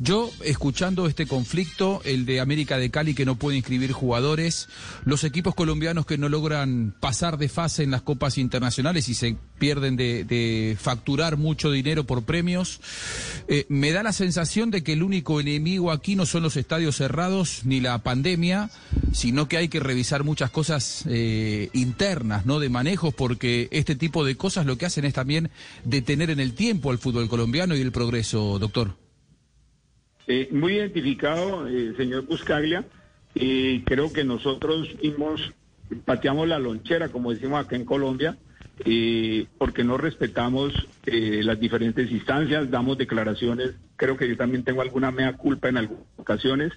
[0.00, 4.68] Yo, escuchando este conflicto, el de América de Cali que no puede inscribir jugadores,
[5.04, 9.36] los equipos colombianos que no logran pasar de fase en las copas internacionales y se
[9.58, 12.80] pierden de, facturar mucho dinero por premios,
[13.48, 16.96] eh, me da la sensación de que el único enemigo aquí no son los estadios
[16.96, 18.70] cerrados ni la pandemia,
[19.12, 22.60] sino que hay que revisar muchas cosas eh, internas, ¿no?
[22.60, 25.50] De manejos, porque este tipo de cosas lo que hacen es también
[25.84, 29.03] detener en el tiempo al fútbol colombiano y el progreso, doctor.
[30.26, 32.84] Eh, muy identificado, eh, señor Buscaglia.
[33.36, 35.52] y creo que nosotros mismos
[36.04, 38.38] pateamos la lonchera, como decimos acá en Colombia,
[39.58, 40.72] porque no respetamos
[41.06, 43.72] eh, las diferentes instancias, damos declaraciones.
[43.96, 46.72] Creo que yo también tengo alguna mea culpa en algunas ocasiones.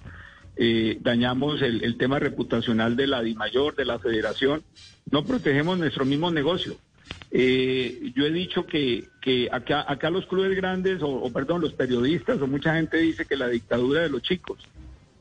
[1.00, 4.64] dañamos el, el, tema reputacional de la DIMAYOR, de la federación.
[5.10, 6.76] No protegemos nuestro mismo negocio.
[7.30, 12.40] Eh, yo he dicho que, que acá, acá los clubes grandes, o, perdón, los periodistas,
[12.40, 14.58] o mucha gente dice que la dictadura de los chicos.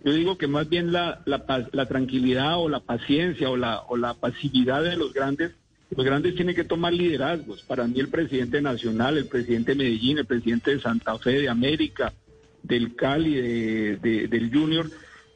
[0.03, 3.97] Yo digo que más bien la, la, la tranquilidad o la paciencia o la, o
[3.97, 5.51] la pasividad de los grandes
[5.89, 7.63] Los grandes tienen que tomar liderazgos.
[7.63, 11.49] Para mí el presidente nacional, el presidente de Medellín, el presidente de Santa Fe, de
[11.49, 12.13] América,
[12.61, 14.89] del Cali, de, del Junior,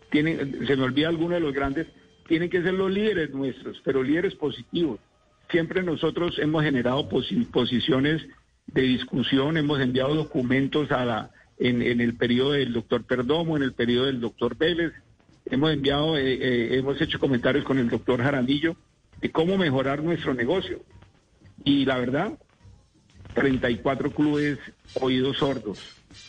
[0.10, 1.88] tienen, se me olvida alguno de los grandes,
[2.28, 5.00] tienen que ser los líderes nuestros, pero líderes positivos.
[5.52, 8.26] Siempre nosotros hemos generado posiciones
[8.68, 13.74] de discusión, hemos enviado documentos a la, en, el periodo del doctor Perdomo, en el
[13.74, 14.94] periodo del doctor Vélez,
[15.46, 18.78] hemos enviado, eh, eh, hemos hecho comentarios con el doctor Jaramillo
[19.20, 20.82] de cómo mejorar nuestro negocio.
[21.64, 22.40] Y la verdad,
[23.34, 24.58] 34 clubes
[25.00, 25.80] oídos sordos.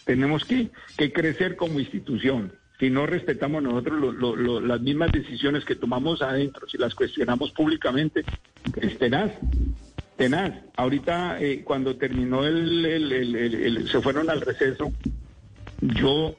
[0.05, 2.53] Tenemos que, que crecer como institución.
[2.83, 8.25] Si no respetamos nosotros las mismas decisiones que tomamos adentro, si las cuestionamos públicamente,
[8.75, 9.31] es tenaz,
[10.16, 10.53] tenaz.
[10.75, 14.92] Ahorita, eh, cuando terminó el, se fueron al receso,
[15.81, 16.35] yo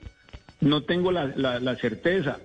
[0.60, 2.40] no tengo la, certeza,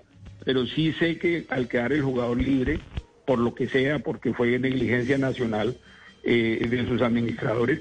[0.44, 2.78] pero sí sé que al quedar el jugador libre,
[3.26, 5.76] por lo que sea, porque fue negligencia nacional
[6.22, 7.80] eh, de sus administradores.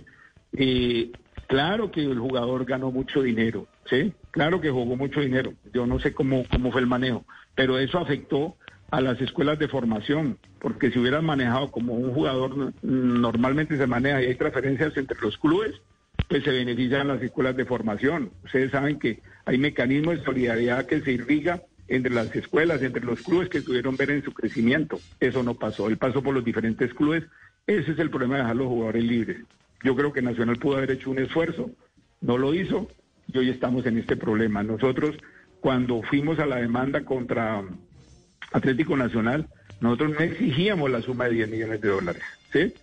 [0.53, 1.11] Eh,
[1.45, 4.13] claro que el jugador ganó mucho dinero, ¿sí?
[4.31, 5.53] Claro que jugó mucho dinero.
[5.73, 8.55] Yo no sé cómo, cómo fue el manejo, pero eso afectó
[8.91, 14.21] a las escuelas de formación, porque si hubieran manejado como un jugador normalmente se maneja
[14.21, 15.73] y hay transferencias entre los clubes,
[16.29, 18.31] pues se benefician las escuelas de formación.
[18.45, 23.21] Ustedes saben que hay mecanismos de solidaridad que se irriga entre las escuelas, entre los
[23.21, 24.99] clubes que tuvieron ver en su crecimiento.
[25.19, 25.87] Eso no pasó.
[25.87, 27.23] Él pasó por los diferentes clubes.
[27.65, 29.37] Ese es el problema de dejar los jugadores libres.
[29.83, 31.69] Yo creo que Nacional pudo haber hecho un esfuerzo,
[32.21, 32.87] no lo hizo
[33.27, 34.63] y hoy estamos en este problema.
[34.63, 35.15] Nosotros,
[35.59, 37.63] cuando fuimos a la demanda contra
[38.51, 39.47] Atlético Nacional,
[39.81, 42.23] nosotros no exigíamos la suma de 10 millones de dólares.
[42.51, 42.73] ¿sí?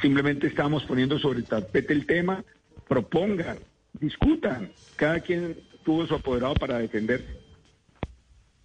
[0.00, 2.44] Simplemente estábamos poniendo sobre el tapete el tema,
[2.88, 3.58] propongan,
[3.94, 4.70] discutan.
[4.96, 7.44] Cada quien tuvo su apoderado para defenderse.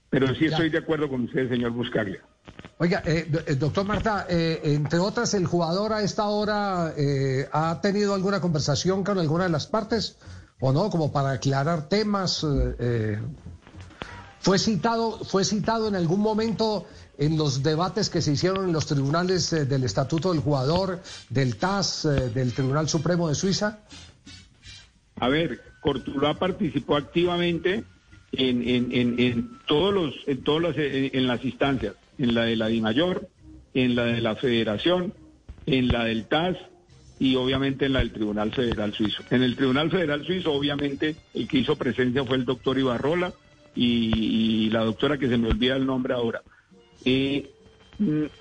[0.09, 2.21] Pero sí estoy de acuerdo con usted, señor Buscaglia.
[2.79, 6.93] Oiga, eh, eh, doctor Marta, eh, entre otras, el jugador a esta hora
[7.51, 10.17] ha tenido alguna conversación con alguna de las partes
[10.59, 12.45] o no, como para aclarar temas.
[14.39, 16.85] fue citado, fue citado en algún momento
[17.17, 22.07] en los debates que se hicieron en los tribunales del Estatuto del Jugador, del TAS,
[22.33, 23.79] del Tribunal Supremo de Suiza.
[25.19, 27.83] A ver, Cortuluá participó activamente
[28.31, 32.67] en, en, en, en todos los, en todas en, las instancias, en la de la
[32.67, 33.27] DIMAYOR,
[33.73, 35.13] en la de la Federación,
[35.65, 36.57] en la del TAS
[37.19, 39.23] y obviamente en la del Tribunal Federal Suizo.
[39.29, 43.33] En el Tribunal Federal Suizo, obviamente, el que hizo presencia fue el doctor Ibarrola
[43.75, 46.41] y, la doctora que se me olvida el nombre ahora.
[47.03, 47.49] Eh,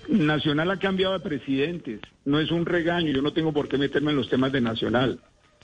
[0.08, 4.12] Nacional ha cambiado de presidentes, no es un regaño, yo no tengo por qué meterme
[4.12, 5.18] en los temas de Nacional,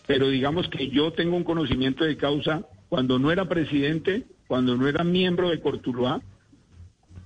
[0.09, 4.88] pero digamos que yo tengo un conocimiento de causa cuando no era presidente, cuando no
[4.88, 6.20] era miembro de Cortuluá,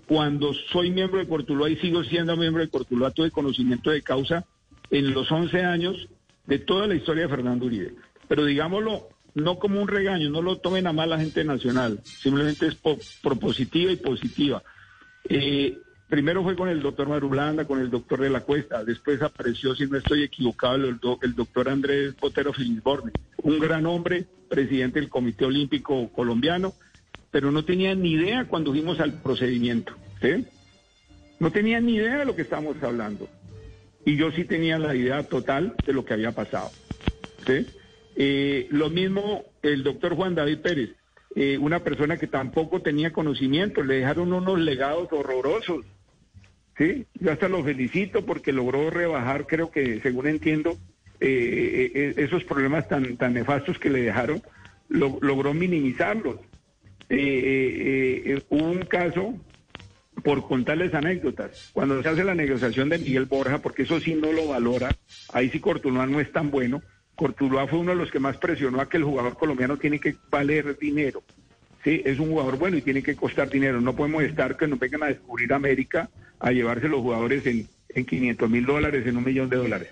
[0.07, 4.45] cuando soy miembro de Cortuluá y sigo siendo miembro de Cortuluá, tuve conocimiento de causa
[4.91, 6.09] en los 11 años
[6.47, 7.95] de toda la historia de Fernando Uribe.
[8.27, 12.67] Pero digámoslo, no como un regaño, no lo tomen a mal la gente nacional, simplemente
[12.67, 12.77] es
[13.23, 14.63] propositiva y positiva.
[15.29, 19.75] Eh, Primero fue con el doctor Marulanda, con el doctor de la Cuesta, después apareció,
[19.75, 25.45] si no estoy equivocado, el, doctor Andrés Potero Filisborne, un gran hombre, presidente del Comité
[25.45, 26.73] Olímpico Colombiano,
[27.31, 29.93] pero no tenía ni idea cuando fuimos al procedimiento.
[31.39, 33.29] No tenía ni idea de lo que estábamos hablando.
[34.09, 36.73] Y yo sí tenía la idea total de lo que había pasado,
[37.47, 37.67] ¿sí?
[38.17, 40.97] Eh, lo mismo el doctor Juan David Pérez,
[41.35, 45.85] eh, una persona que tampoco tenía conocimiento, le dejaron unos legados horrorosos,
[46.79, 47.05] ¿sí?
[47.21, 50.79] Yo hasta lo felicito porque logró rebajar, creo que, según entiendo,
[51.21, 54.41] eh, esos problemas tan, tan nefastos que le dejaron,
[54.89, 56.37] logró minimizarlos.
[57.11, 59.35] Hubo un caso,
[60.23, 64.33] por contarles anécdotas, cuando se hace la negociación de Miguel Borja, porque eso sí no
[64.33, 64.91] lo valora,
[65.33, 66.83] ahí sí Cortuluá no es tan bueno,
[67.15, 70.15] Cortuluá fue uno de los que más presionó a que el jugador colombiano tiene que
[70.31, 71.23] valer dinero.
[71.83, 73.81] Sí, es un jugador bueno y tiene que costar dinero.
[73.81, 78.05] No podemos estar que nos vengan a descubrir América a llevarse los jugadores en, en
[78.05, 79.89] 500 mil dólares, en un millón de dólares.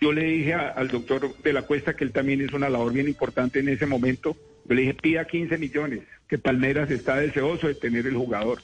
[0.00, 3.08] Yo le dije al doctor de la Cuesta que él también hizo una labor bien
[3.08, 4.36] importante en ese momento.
[4.66, 8.58] Yo le dije, pida 15 millones, que Palmeras está deseoso de tener el jugador.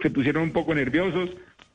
[0.00, 1.30] Se pusieron un poco nerviosos.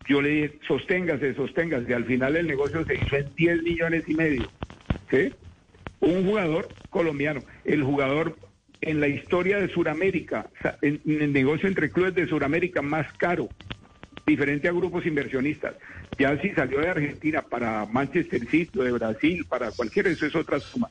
[0.08, 1.94] Yo le dije, sosténgase, sosténgase.
[1.94, 4.50] Al final el negocio se hizo en 10 millones y medio.
[6.00, 7.42] Un jugador colombiano.
[7.66, 8.36] El jugador
[8.82, 10.50] en la historia de Sudamérica,
[10.82, 13.50] en, el negocio entre clubes de Sudamérica más caro
[14.26, 15.76] diferente a grupos inversionistas.
[16.18, 20.60] Ya si salió de Argentina para Manchester City, de Brasil, para cualquiera, eso es otra
[20.60, 20.90] suma.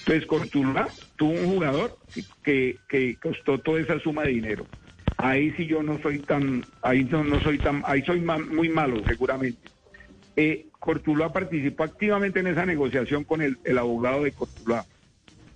[0.00, 1.98] Entonces, Cortuluá tuvo un jugador
[2.42, 4.66] que, que costó toda esa suma de dinero.
[5.18, 9.02] Ahí sí yo no soy tan, ahí no, no soy tan, ahí soy muy malo
[9.06, 9.68] seguramente.
[10.36, 14.86] Eh, Cortuluá participó activamente en esa negociación con el, abogado de Cortuluá.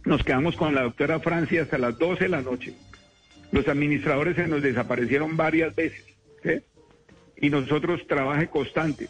[0.05, 2.75] Nos quedamos con la doctora Francia hasta las 12 de la noche.
[3.53, 6.05] Los administradores se nos desaparecieron varias veces.
[7.37, 9.09] Y nosotros trabaje constante.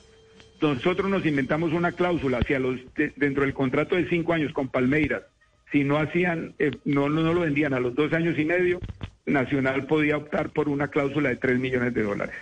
[0.61, 4.69] Nosotros nos inventamos una cláusula hacia los de- dentro del contrato de cinco años con
[4.69, 5.23] Palmeiras.
[5.71, 8.81] Si no hacían, eh, no, no lo vendían a los dos años y medio,
[9.25, 12.35] Nacional podía optar por una cláusula de tres millones de dólares.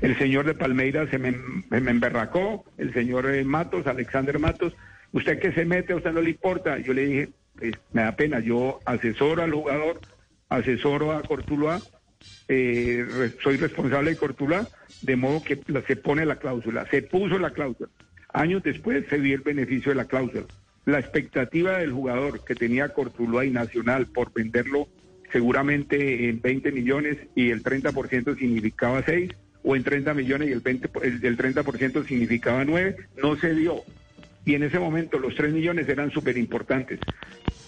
[0.00, 1.34] El señor de Palmeiras se me,
[1.70, 4.74] emberracó, el señor eh, Matos, Alexander Matos,
[5.12, 5.92] ¿usted qué se mete?
[5.92, 6.78] ¿A usted no le importa?
[6.78, 10.00] Yo le dije, pues, me da pena, yo asesoro al jugador,
[10.48, 11.80] asesoro a Cortuluá,
[12.46, 14.68] eh, soy responsable de Cortuluá,
[15.02, 17.90] de modo que se pone la cláusula, se puso la cláusula.
[18.32, 20.46] Años después se dio el beneficio de la cláusula.
[20.86, 24.88] La expectativa del jugador que tenía Cortuluá y Nacional por venderlo
[25.32, 29.30] seguramente en 20 millones y el 30% significaba 6,
[29.62, 33.54] o en 30 millones y el, 20, po- el, el 30% significaba 9, no se
[33.54, 33.82] dio.
[34.44, 36.98] Y en ese momento los 3 millones eran súper importantes.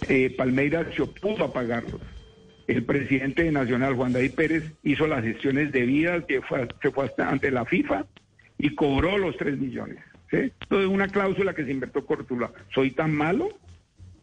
[0.08, 2.00] Eh, Palmeiras se opuso a pagarlos.
[2.66, 7.04] El presidente de Nacional, Juan David Pérez, hizo las gestiones debidas, que fue, se fue
[7.06, 8.06] hasta ante la FIFA
[8.58, 9.98] y cobró los 3 millones.
[10.30, 10.36] ¿sí?
[10.62, 12.50] Entonces, una cláusula que se invirtió Cortula.
[12.74, 13.48] ¿Soy tan malo?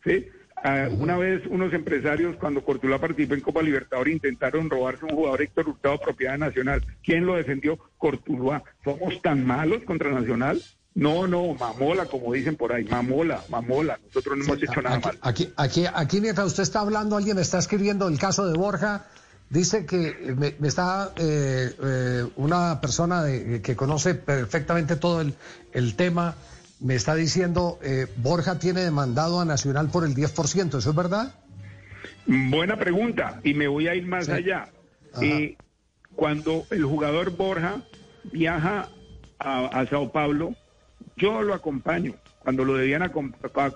[0.04, 0.26] ¿Sí?
[0.64, 5.42] Ah, una vez unos empresarios, cuando Cortula participó en Copa Libertadores, intentaron robarse un jugador
[5.42, 6.84] Héctor Hurtado, propiedad nacional.
[7.04, 7.78] ¿Quién lo defendió?
[7.98, 8.64] Cortuluá.
[8.84, 10.62] ¿Somos tan malos contra Nacional?
[10.96, 14.00] No, no, mamola, como dicen por ahí, mamola, mamola.
[14.08, 15.18] Nosotros no hemos hecho nada aquí, mal.
[15.22, 19.06] aquí, aquí, aquí mientras usted está hablando, alguien me está escribiendo el caso de Borja.
[19.50, 25.34] Dice que me, me está eh, eh, una persona de- que conoce perfectamente todo el,
[25.72, 26.36] el tema,
[26.80, 31.34] me está diciendo, eh, Borja tiene demandado a Nacional por el 10%, ¿eso es verdad?
[32.26, 34.32] Buena pregunta, y me voy a ir más Sí.
[34.32, 34.70] allá.
[35.22, 35.56] Eh,
[36.16, 37.82] cuando el jugador Borja
[38.32, 38.90] viaja
[39.40, 40.56] a, a Sao Paulo,
[41.18, 42.14] yo lo acompaño.
[42.40, 43.12] Cuando lo debían, a-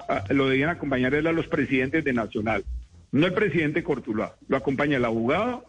[0.07, 2.63] a- lo debían acompañar eran los presidentes de Nacional,
[3.11, 4.35] no el presidente Cortuluá.
[4.47, 5.65] Lo acompaña el abogado,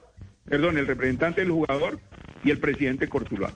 [0.49, 1.99] perdón, el representante del jugador
[2.45, 3.51] y el presidente Cortuluá.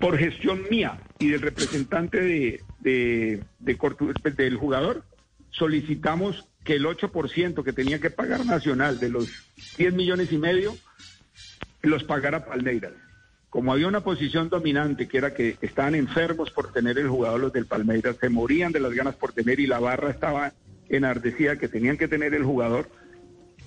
[0.00, 5.04] Por gestión mía y del representante de, de, de Cortu- del jugador,
[5.50, 9.28] solicitamos que el 8% que tenía que pagar Nacional de los
[9.78, 10.76] 10 millones y medio
[11.82, 12.92] los pagara Palmeiras.
[13.48, 17.52] Como había una posición dominante que era que estaban enfermos por tener el jugador los
[17.52, 20.52] del Palmeiras, se morían de las ganas por tener y la barra estaba
[20.88, 22.88] enardecida que tenían que tener el jugador,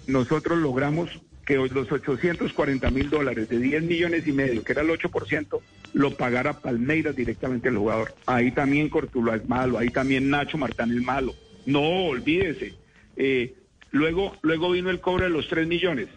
[0.07, 1.09] nosotros logramos
[1.45, 5.59] que los 840 mil dólares de 10 millones y medio, que era el 8%,
[5.93, 8.13] lo pagara Palmeiras directamente el jugador.
[8.25, 11.35] Ahí también Cortuluá es malo, ahí también Nacho Martán es malo.
[11.65, 12.73] No, olvídese.
[13.17, 13.55] Eh,
[13.91, 16.07] luego, luego vino el cobro de los 3 millones.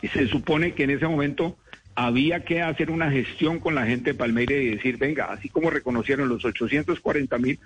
[0.00, 1.56] Y se supone que en ese momento
[1.94, 5.68] había que hacer una gestión con la gente de Palmeiras y decir, venga, así como
[5.68, 7.58] reconocieron los 840 mil,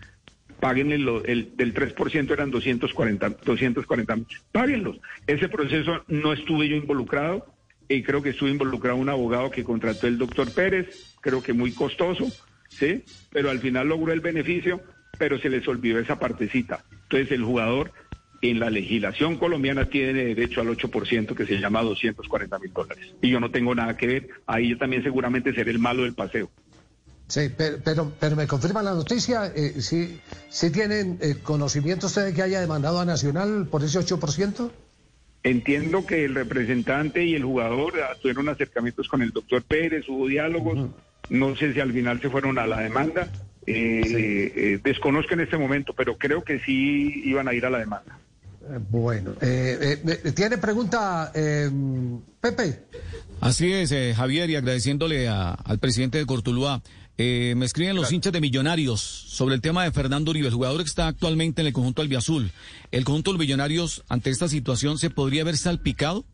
[0.63, 4.97] páguenle lo- el del 3% eran 240 240 mil, páguenlos.
[5.27, 7.45] Ese proceso no estuve yo involucrado
[7.89, 10.87] y creo que estuvo involucrado un abogado que contrató el doctor Pérez,
[11.21, 12.33] creo que muy costoso,
[12.79, 13.03] ¿sí?
[13.31, 14.81] Pero al final logró el beneficio,
[15.19, 16.85] pero se les olvidó esa partecita.
[16.93, 17.93] Entonces el jugador
[18.41, 23.17] en la legislación colombiana tiene derecho al 8% que se llama 240 mil dólares.
[23.21, 26.15] Y yo no tengo nada que ver, ahí yo también seguramente seré el malo del
[26.15, 26.53] paseo.
[27.29, 32.29] Sí, pero, pero, pero me confirma la noticia, eh, ¿sí, sí tienen eh, conocimiento ustedes
[32.29, 34.71] de que haya demandado a Nacional por ese 8%?
[35.45, 40.29] Entiendo que el representante y el jugador ah, tuvieron acercamientos con el doctor Pérez, hubo
[40.29, 40.91] diálogos,
[41.31, 43.29] no sé si al final se fueron a la demanda,
[43.67, 47.79] eh, eh, desconozco en este momento, pero creo que sí iban a ir a la
[47.79, 48.19] demanda.
[48.63, 51.69] Eh, bueno, eh, eh, ¿tiene pregunta eh,
[52.41, 52.83] Pepe?
[53.41, 56.81] Así es, eh, Javier, y agradeciéndole a- al presidente de Cortuluá.
[57.19, 60.83] Eh, me escriben los hinchas de Millonarios sobre el tema de Fernando Uribe, el jugador
[60.83, 62.51] que está actualmente en el conjunto albiazul.
[62.91, 66.25] ¿El conjunto de los Millonarios ante esta situación se podría haber salpicado?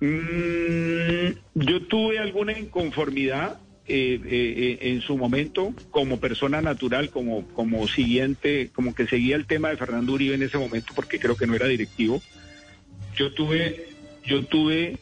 [0.00, 7.46] Mm, yo tuve alguna inconformidad eh, eh, eh, en su momento como persona natural, como,
[7.48, 11.36] como siguiente, como que seguía el tema de Fernando Uribe en ese momento porque creo
[11.36, 12.22] que no era directivo.
[13.14, 13.88] Yo tuve,
[14.24, 14.98] yo tuve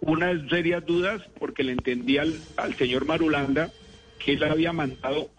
[0.00, 3.70] unas serias dudas porque le entendí al, al señor Marulanda
[4.18, 5.30] que él había mandado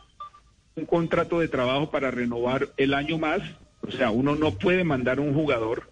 [0.76, 3.42] un contrato de trabajo para renovar el año más.
[3.82, 5.92] O sea, uno no puede mandar un jugador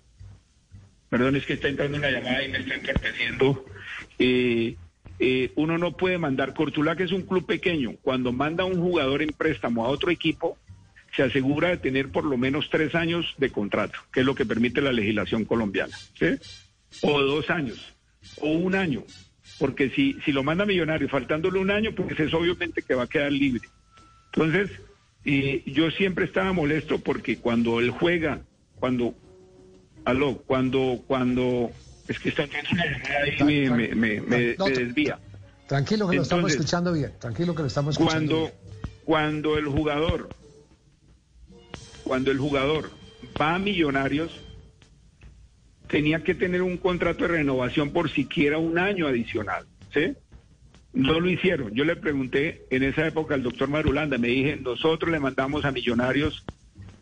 [1.09, 3.65] Perdón, es que está entrando una llamada y me está entorpeciendo.
[4.19, 4.75] Eh,
[5.19, 9.23] eh, uno no puede mandar, Cortula, que es un club pequeño, cuando manda un jugador
[9.23, 10.57] en préstamo a otro equipo,
[11.15, 14.45] se asegura de tener por lo menos tres años de contrato, que es lo que
[14.45, 15.97] permite la legislación colombiana.
[17.01, 17.95] O dos años,
[18.41, 19.03] o un año.
[19.57, 23.07] porque si, si lo manda Millonario faltándole un año, pues es obviamente que va a
[23.07, 23.67] quedar libre.
[24.33, 24.69] Entonces,
[25.25, 28.41] eh, yo siempre estaba molesto porque cuando él juega,
[28.79, 29.15] cuando,
[30.05, 31.71] aló, cuando, cuando,
[32.07, 35.19] es que está ahí me, me, me, desvía.
[35.67, 38.51] Tranquilo que lo estamos escuchando bien, tranquilo que lo estamos escuchando
[39.05, 40.29] cuando, Cuando el jugador,
[42.03, 42.91] cuando el jugador
[43.39, 44.31] va a Millonarios,
[45.89, 50.13] tenía que tener un contrato de renovación por siquiera un año adicional, ¿sí?
[50.93, 51.73] No lo hicieron.
[51.73, 55.71] Yo le pregunté en esa época al doctor Marulanda, me dije, nosotros le mandamos a
[55.71, 56.45] Millonarios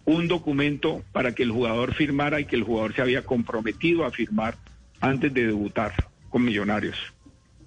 [0.05, 4.11] un documento para que el jugador firmara y que el jugador se había comprometido a
[4.11, 4.55] firmar
[5.01, 5.93] antes de debutar
[6.29, 6.95] con Millonarios.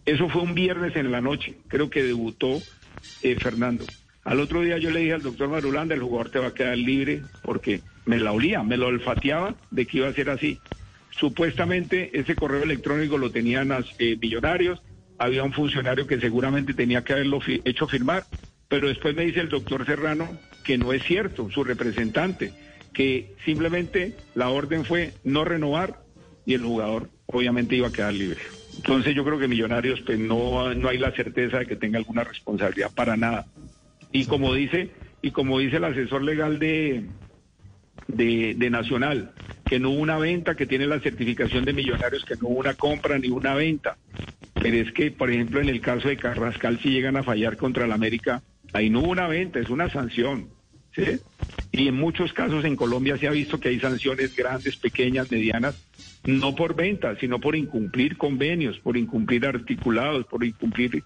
[0.06, 2.62] Eso fue un viernes en la noche, creo que debutó
[3.22, 3.84] eh, Fernando.
[4.24, 6.78] Al otro día yo le dije al doctor Marulanda, el jugador te va a quedar
[6.78, 10.58] libre porque me la olía, me lo olfateaba de que iba a ser así.
[11.10, 14.82] Supuestamente ese correo electrónico lo tenían eh, millonarios,
[15.18, 18.24] había un funcionario que seguramente tenía que haberlo hecho firmar,
[18.68, 20.28] pero después me dice el doctor Serrano
[20.64, 22.52] que no es cierto, su representante,
[22.92, 26.00] que simplemente la orden fue no renovar
[26.46, 28.40] y el jugador obviamente iba a quedar libre.
[28.76, 32.24] Entonces yo creo que Millonarios pues no, no hay la certeza de que tenga alguna
[32.24, 33.46] responsabilidad para nada.
[34.12, 34.90] Y como dice,
[35.22, 37.04] y como dice el asesor legal de,
[38.16, 39.32] de, Nacional,
[39.66, 42.74] que no hubo una venta, que tiene la certificación de Millonarios, que no hubo una
[42.74, 43.96] compra ni una venta.
[44.54, 47.84] Pero es que, por ejemplo, en el caso de Carrascal, si llegan a fallar contra
[47.84, 48.42] el América,
[48.72, 50.48] ahí no hubo una venta, es una sanción.
[50.94, 51.20] ¿sí?
[51.72, 55.80] Y en muchos casos en Colombia se ha visto que hay sanciones grandes, pequeñas, medianas,
[56.24, 61.02] no por venta, sino por incumplir convenios, por incumplir articulados, por incumplir eh,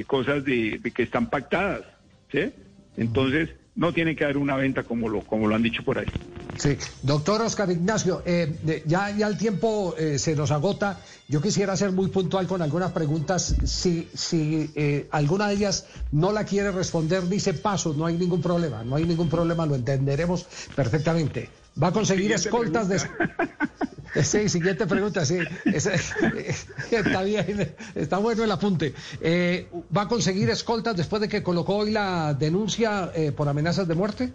[0.00, 1.82] eh, cosas de, que están pactadas.
[2.30, 2.50] ¿sí?
[2.96, 6.08] Entonces, no tiene que haber una venta como lo, como lo han dicho por ahí.
[6.56, 11.00] Sí, doctor Oscar Ignacio, eh, ya, ya el tiempo eh, se nos agota.
[11.28, 13.56] Yo quisiera ser muy puntual con algunas preguntas.
[13.64, 18.42] Si, si eh, alguna de ellas no la quiere responder, dice paso, no hay ningún
[18.42, 21.48] problema, no hay ningún problema, lo entenderemos perfectamente.
[21.82, 23.00] ¿Va a conseguir escoltas de...
[24.14, 25.38] Sí, siguiente pregunta, sí.
[26.90, 28.92] está bien, está bueno el apunte.
[29.20, 33.86] Eh, ¿Va a conseguir escoltas después de que colocó hoy la denuncia eh, por amenazas
[33.86, 34.32] de muerte?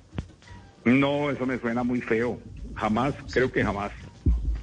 [0.85, 2.39] No, eso me suena muy feo.
[2.75, 3.91] Jamás, creo que jamás.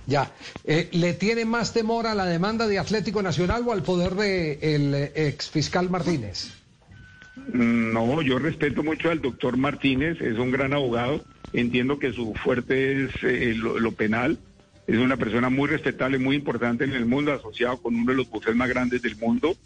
[0.07, 0.31] Ya.
[0.65, 4.93] Eh, ¿Le tiene más temor a la demanda de Atlético Nacional o al poder del
[4.93, 6.53] de ex fiscal Martínez?
[7.53, 11.23] No, yo respeto mucho al doctor Martínez, es un gran abogado.
[11.53, 14.39] Entiendo que su fuerte es lo, lo penal
[14.93, 18.29] es una persona muy respetable, muy importante en el mundo, asociado con uno de los
[18.29, 19.57] bufetes más grandes del mundo,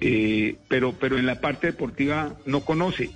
[0.00, 3.10] eh, pero, pero en la parte deportiva no conoce.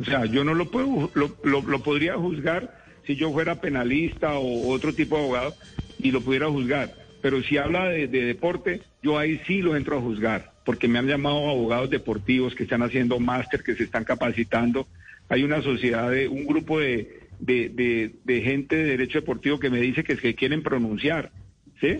[0.00, 4.70] O sea, yo no lo puedo, lo, lo, podría juzgar si yo fuera penalista o
[4.70, 5.54] otro tipo de abogado
[6.00, 6.92] y lo pudiera juzgar.
[7.20, 10.98] Pero si habla de, de deporte, yo ahí sí lo entro a juzgar, porque me
[10.98, 14.88] han llamado abogados deportivos que están haciendo máster, que se están capacitando.
[15.28, 19.80] Hay una sociedad de un grupo de, de, de, gente de derecho deportivo que me
[19.80, 21.32] dice que, que quieren pronunciar,
[21.80, 21.98] ¿sí?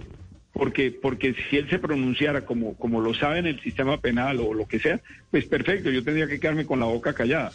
[0.53, 4.55] Porque, porque si él se pronunciara como, como lo sabe en el sistema penal o
[4.55, 7.51] lo que sea, pues perfecto, yo tendría que quedarme con la boca callada.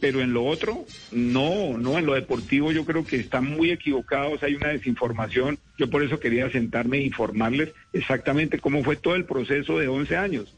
[0.00, 4.42] Pero en lo otro, no, no, en lo deportivo yo creo que están muy equivocados,
[4.42, 5.58] hay una desinformación.
[5.78, 10.16] Yo por eso quería sentarme e informarles exactamente cómo fue todo el proceso de 11
[10.16, 10.56] años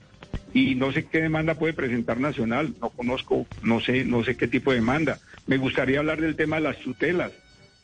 [0.55, 4.49] y no sé qué demanda puede presentar Nacional, no conozco, no sé, no sé qué
[4.49, 5.18] tipo de demanda.
[5.47, 7.33] Me gustaría hablar del tema de las tutelas,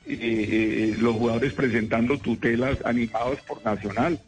[0.06, 4.20] eh, eh, los jugadores presentando tutelas animados por Nacional.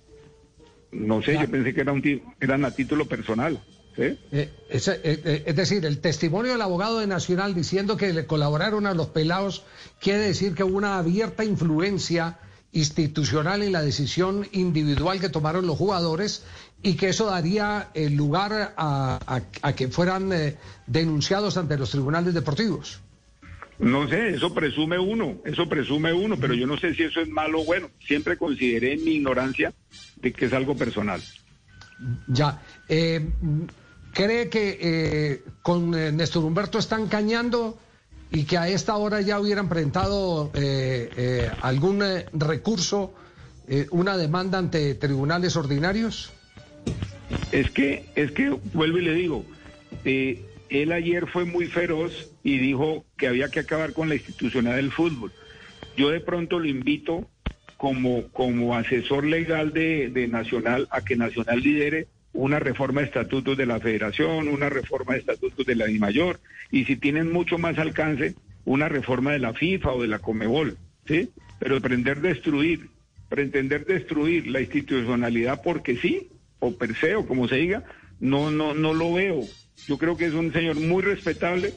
[0.93, 3.63] No sé, yo pensé que era un, eran a título personal.
[3.97, 8.95] Eh, es, es, decir, el testimonio del abogado de Nacional diciendo que le colaboraron a
[8.95, 9.65] los pelados
[10.01, 12.39] quiere decir que hubo una abierta influencia
[12.73, 16.45] institucional en la decisión individual que tomaron los jugadores
[16.83, 19.41] y que eso daría el lugar a,
[19.77, 20.57] que fueran eh,
[20.87, 23.01] denunciados ante los tribunales deportivos.
[23.79, 27.29] No sé, eso presume uno, eso presume uno, pero yo no sé si eso es
[27.29, 27.91] malo o bueno.
[28.07, 29.73] Siempre consideré en mi ignorancia
[30.17, 31.23] de que es algo personal.
[32.29, 32.63] Ya.
[32.89, 33.27] Eh,
[34.13, 37.79] ¿Cree que eh, con Néstor Humberto están cañando
[38.31, 40.51] y que a esta hora ya hubieran presentado
[41.63, 43.15] algún recurso,
[43.91, 46.33] una demanda ante tribunales ordinarios?
[47.53, 49.45] Es que, es que, vuelvo y le digo,
[50.05, 54.77] eh, él ayer fue muy feroz y dijo que había que acabar con la institucionalidad
[54.77, 55.33] del fútbol.
[55.97, 57.29] Yo de pronto lo invito
[57.77, 63.67] como, como asesor legal de, Nacional a que Nacional lidere una reforma de estatutos de
[63.67, 66.39] la federación, una reforma de estatutos de la DIMAYOR,
[66.71, 68.35] y si tienen mucho más alcance,
[68.65, 70.77] una reforma de la FIFA o de la Comebol,
[71.07, 71.31] ¿sí?
[71.59, 72.89] Pero pretender destruir,
[73.29, 76.29] pretender destruir la institucionalidad porque sí,
[76.61, 77.85] o per se, o como se diga,
[78.21, 79.41] no, no, no lo veo.
[79.87, 81.75] Yo creo que es un señor muy respetable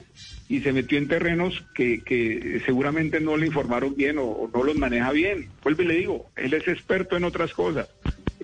[0.50, 4.76] y se metió en terrenos que, que seguramente no le informaron bien o, no los
[4.76, 5.50] maneja bien.
[5.64, 7.88] Vuelve y le digo, él es experto en otras cosas.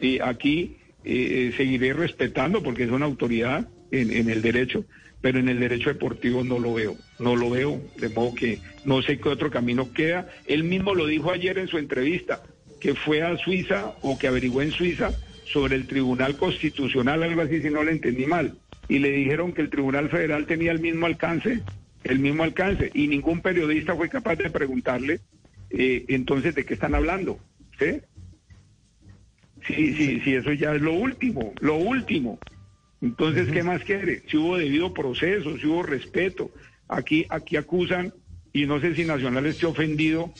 [0.01, 4.85] Y aquí eh, seguiré respetando porque es una autoridad en, en el derecho,
[5.21, 9.01] pero en el derecho deportivo no lo veo, no lo veo, de modo que no
[9.01, 10.29] sé qué otro camino queda.
[10.47, 12.43] Él mismo lo dijo ayer en su entrevista,
[12.79, 15.11] que fue a Suiza o que averiguó en Suiza
[15.51, 19.61] sobre el Tribunal Constitucional, algo así, si no le entendí mal, y le dijeron que
[19.61, 21.61] el Tribunal Federal tenía el mismo alcance,
[22.03, 25.19] el mismo alcance, y ningún periodista fue capaz de preguntarle
[25.69, 27.39] eh, entonces de qué están hablando.
[27.79, 27.99] ¿sí?
[29.67, 32.39] Sí, sí, sí, eso ya es lo último, lo último.
[33.01, 34.23] Entonces, ¿qué más quiere?
[34.27, 36.51] Si hubo debido proceso, si hubo respeto.
[36.87, 38.13] Aquí, aquí acusan,
[38.51, 40.33] y no sé si Nacional esté ofendido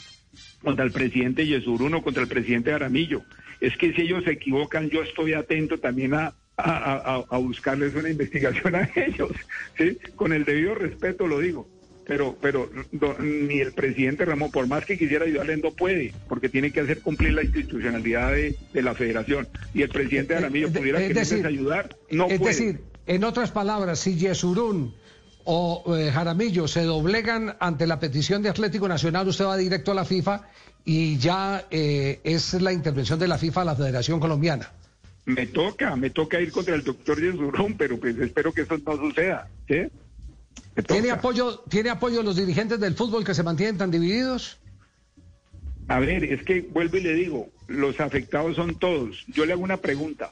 [0.61, 3.21] contra el presidente Yesurún o contra el presidente Aramillo.
[3.61, 7.93] Es que si ellos se equivocan, yo estoy atento también a, a, a, a buscarles
[7.95, 9.31] una investigación a ellos.
[9.77, 9.97] ¿sí?
[10.15, 11.67] Con el debido respeto lo digo
[12.09, 16.49] pero pero do, ni el presidente Ramón, por más que quisiera ayudarle, no puede, porque
[16.49, 19.47] tiene que hacer cumplir la institucionalidad de, de la federación.
[19.75, 22.51] Y el presidente Aramillo pudiera es quererles ayudar, no es puede.
[22.51, 24.95] decir, en otras palabras, si Yesurún
[25.43, 29.95] o eh, Jaramillo se doblegan ante la petición de Atlético Nacional, usted va directo a
[29.95, 30.49] la FIFA
[30.85, 34.71] y ya eh, es la intervención de la FIFA a la Federación Colombiana.
[35.25, 38.97] Me toca, me toca ir contra el doctor Yesurún, pero pues espero que eso no
[38.97, 39.47] suceda.
[39.67, 39.87] ¿sí?
[40.87, 44.57] ¿Tiene apoyo, ¿Tiene apoyo los dirigentes del fútbol que se mantienen tan divididos?
[45.87, 49.25] A ver, es que vuelvo y le digo, los afectados son todos.
[49.27, 50.31] Yo le hago una pregunta.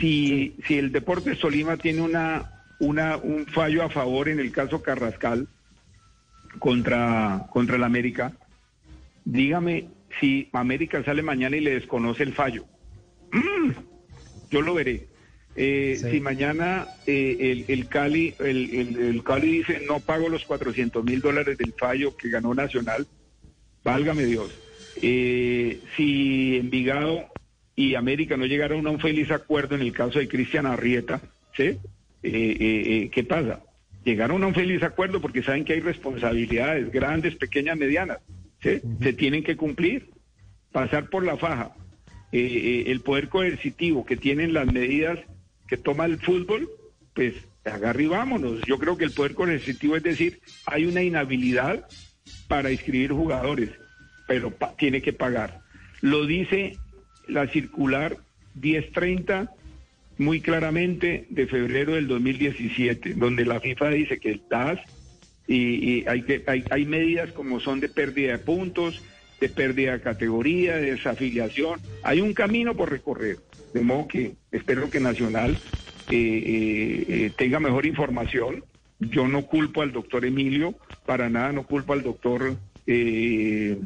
[0.00, 4.82] Si, si el Deportes Tolima tiene una, una, un fallo a favor en el caso
[4.82, 5.46] Carrascal
[6.58, 8.32] contra, contra el América,
[9.28, 9.88] dígame
[10.20, 12.64] si América sale mañana y le desconoce el fallo.
[13.30, 13.70] Mm,
[14.50, 15.06] yo lo veré.
[15.54, 16.10] Eh, sí.
[16.12, 21.04] Si mañana eh, el, el, Cali el, el, el, Cali dice no pago los 400
[21.04, 23.06] mil dólares del fallo que ganó Nacional,
[23.84, 24.50] válgame Dios.
[25.02, 27.26] Eh, si Envigado
[27.76, 31.20] y América no llegaron a un feliz acuerdo en el caso de Cristian Arrieta,
[31.56, 31.78] ¿sí?
[32.22, 33.60] ¿Qué pasa?
[34.04, 38.18] Llegaron a un feliz acuerdo porque saben que hay responsabilidades grandes, pequeñas, medianas.
[38.62, 38.80] ¿Sí?
[39.00, 40.10] Se tienen que cumplir,
[40.72, 41.74] pasar por la faja.
[42.32, 45.18] el poder coercitivo que tienen las medidas
[45.66, 46.68] que toma el fútbol,
[47.14, 47.34] pues
[47.64, 48.60] agarre y vámonos.
[48.66, 51.86] Yo creo que el poder coercitivo es decir, hay una inhabilidad
[52.48, 53.70] para inscribir jugadores,
[54.26, 55.60] pero tiene que pagar.
[56.00, 56.76] Lo dice
[57.26, 58.16] la circular
[58.54, 59.52] 1030
[60.16, 64.80] muy claramente de febrero del 2017, donde la FIFA dice que el TAS
[65.48, 65.56] y,
[65.92, 69.02] y hay, que, hay, hay medidas como son de pérdida de puntos,
[69.40, 71.80] de pérdida de categoría, de desafiliación.
[72.02, 73.38] Hay un camino por recorrer.
[73.72, 75.58] De modo que espero que Nacional
[76.10, 78.64] eh, eh, tenga mejor información.
[78.98, 80.74] Yo no culpo al doctor Emilio,
[81.06, 83.78] para nada no culpo al doctor eh,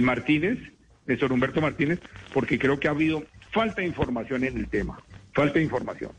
[0.00, 0.58] Martínez,
[1.06, 2.00] Néstor Humberto Martínez,
[2.32, 4.98] porque creo que ha habido falta de información en el tema.
[5.32, 6.12] Falta de información.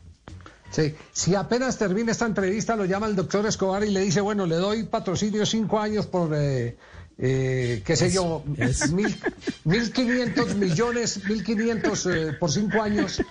[0.70, 4.46] Sí, si apenas termina esta entrevista, lo llama el doctor Escobar y le dice, bueno,
[4.46, 6.76] le doy patrocinio cinco años por, eh,
[7.18, 8.44] eh, qué sé yo,
[8.92, 9.16] mil,
[9.64, 13.22] mil quinientos millones, mil quinientos eh, por cinco años.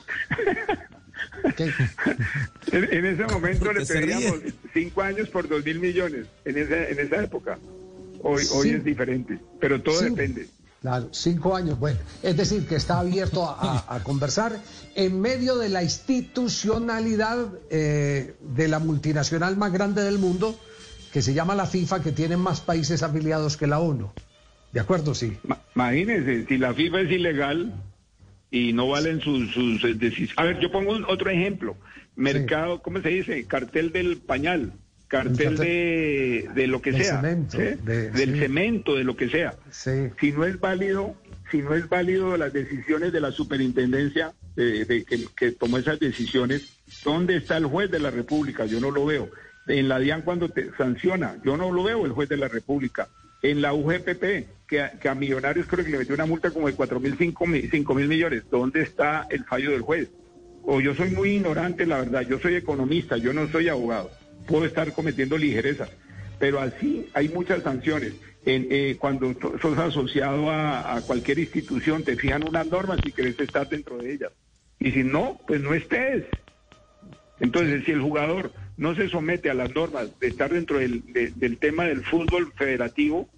[2.72, 4.40] En, en, ese momento le pedíamos
[4.74, 7.60] cinco años por dos mil millones, en esa, en esa época.
[8.24, 8.54] Hoy, sí.
[8.54, 10.06] hoy es diferente, pero todo sí.
[10.06, 10.48] depende.
[10.86, 11.98] Claro, cinco años, bueno.
[12.22, 14.62] Es decir, que está abierto a, a, a conversar
[14.94, 20.56] en medio de la institucionalidad eh, de la multinacional más grande del mundo,
[21.12, 24.12] que se llama la FIFA, que tiene más países afiliados que la ONU.
[24.74, 25.16] ¿De acuerdo?
[25.16, 25.36] Sí.
[25.74, 27.74] Imagínense, si la FIFA es ilegal
[28.52, 30.38] y no valen sus, sus decisiones.
[30.38, 31.78] A ver, yo pongo un, otro ejemplo.
[32.16, 32.82] Mercado, sí.
[32.84, 33.48] ¿cómo se dice?
[33.48, 34.74] Cartel del pañal
[35.08, 37.78] cartel de, de, lo que sea, cemento, ¿eh?
[37.84, 38.40] de, del sí.
[38.40, 39.56] cemento, de lo que sea.
[39.72, 40.10] Sí.
[40.20, 41.16] Si no es válido,
[41.52, 46.70] si no es válido las decisiones de la superintendencia de, que, que, tomó esas decisiones,
[47.04, 48.66] ¿dónde está el juez de la República?
[48.66, 49.30] Yo no lo veo.
[49.68, 53.10] En la DIAN cuando te sanciona, yo no lo veo el juez de la República.
[53.42, 56.74] En la UGPP, que, que a Millonarios creo que le metió una multa como de
[56.74, 60.10] cuatro mil, cinco mil millones, ¿dónde está el fallo del juez?
[60.64, 64.10] O yo soy muy ignorante, la verdad, yo soy economista, yo no soy abogado
[64.48, 65.90] puedo estar cometiendo ligerezas.
[66.40, 68.14] Pero así hay muchas sanciones.
[68.46, 73.68] En, eh, cuando sos asociado a, cualquier institución, te fijan unas normas si querés estar
[73.68, 74.32] dentro de ellas.
[74.80, 76.26] Y si no, pues no estés.
[77.40, 81.32] Entonces, si el jugador no se somete a las normas de estar dentro del, de,
[81.32, 83.30] del tema del fútbol federativo,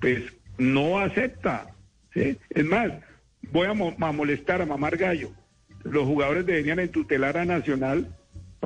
[0.00, 0.22] pues
[0.58, 1.74] no acepta.
[2.14, 2.92] Es más,
[3.52, 5.30] voy a, mo a molestar a mamar gallo.
[5.84, 8.16] los jugadores deberían entutelar a Nacional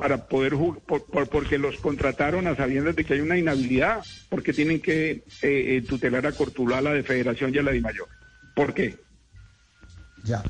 [0.01, 0.81] para poder jugar,
[1.29, 6.25] porque los contrataron a sabiendas de que hay una inhabilidad, porque tienen que eh, tutelar
[6.25, 8.07] a Cortuluá, a la de Federación y a la de Mayor.
[8.55, 8.97] ¿Por qué?
[10.23, 10.41] Ya.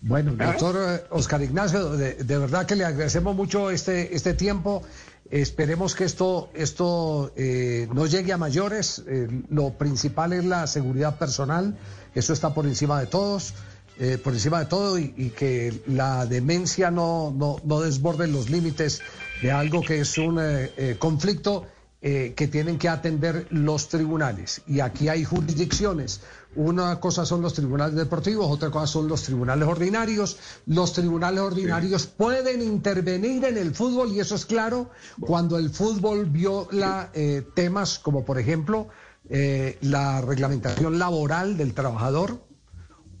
[0.00, 0.46] Bueno, ¿Ah?
[0.46, 4.84] doctor eh, Oscar Ignacio, de, de verdad que le agradecemos mucho este, este tiempo.
[5.28, 9.02] Esperemos que esto, esto eh, no llegue a mayores.
[9.08, 11.76] Eh, lo principal es la seguridad personal.
[12.14, 13.54] Eso está por encima de todos,
[13.98, 18.50] eh, por encima de todo, y, y que la demencia no, no, no desborde los
[18.50, 19.00] límites
[19.42, 21.66] de algo que es un eh, eh, conflicto
[22.06, 24.60] eh, que tienen que atender los tribunales.
[24.66, 26.20] Y aquí hay jurisdicciones.
[26.54, 30.36] Una cosa son los tribunales deportivos, otra cosa son los tribunales ordinarios.
[30.66, 36.26] Los tribunales ordinarios pueden intervenir en el fútbol y eso es claro cuando el fútbol
[36.26, 38.88] viola eh, temas como por ejemplo
[39.30, 42.38] eh, la reglamentación laboral del trabajador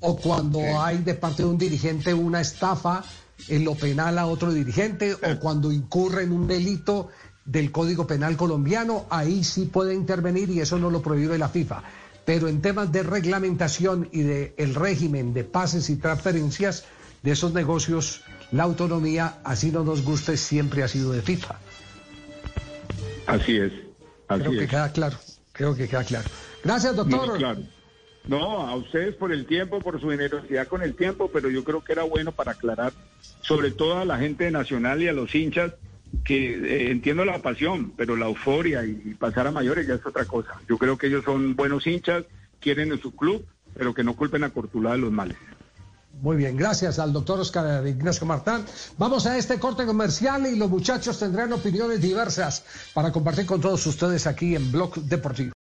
[0.04, 3.02] o cuando hay de parte de un dirigente una estafa
[3.48, 7.08] en lo penal a otro dirigente o cuando incurre en un delito
[7.44, 11.82] del Código Penal colombiano, ahí sí puede intervenir y eso no lo prohíbe la FIFA.
[12.24, 16.84] Pero en temas de reglamentación y de el régimen de pases y transferencias
[17.22, 21.58] de esos negocios, la autonomía, así no nos guste, siempre ha sido de FIFA.
[23.26, 23.72] Así es.
[24.28, 25.18] Así Creo que queda claro.
[25.52, 26.28] Creo que queda claro.
[26.62, 27.38] Gracias, Muy doctor.
[27.38, 27.62] claro.
[28.26, 31.84] No, a ustedes por el tiempo, por su generosidad con el tiempo, pero yo creo
[31.84, 32.92] que era bueno para aclarar,
[33.42, 35.72] sobre todo a la gente Nacional y a los hinchas,
[36.24, 40.06] que eh, entiendo la pasión, pero la euforia y, y pasar a mayores ya es
[40.06, 40.60] otra cosa.
[40.68, 42.24] Yo creo que ellos son buenos hinchas,
[42.60, 43.44] quieren en su club,
[43.74, 45.36] pero que no culpen a Cortulá de los males.
[46.22, 48.64] Muy bien, gracias al doctor Oscar Ignacio Martán.
[48.98, 52.64] Vamos a este corte comercial y los muchachos tendrán opiniones diversas
[52.94, 55.53] para compartir con todos ustedes aquí en Blog Deportivo.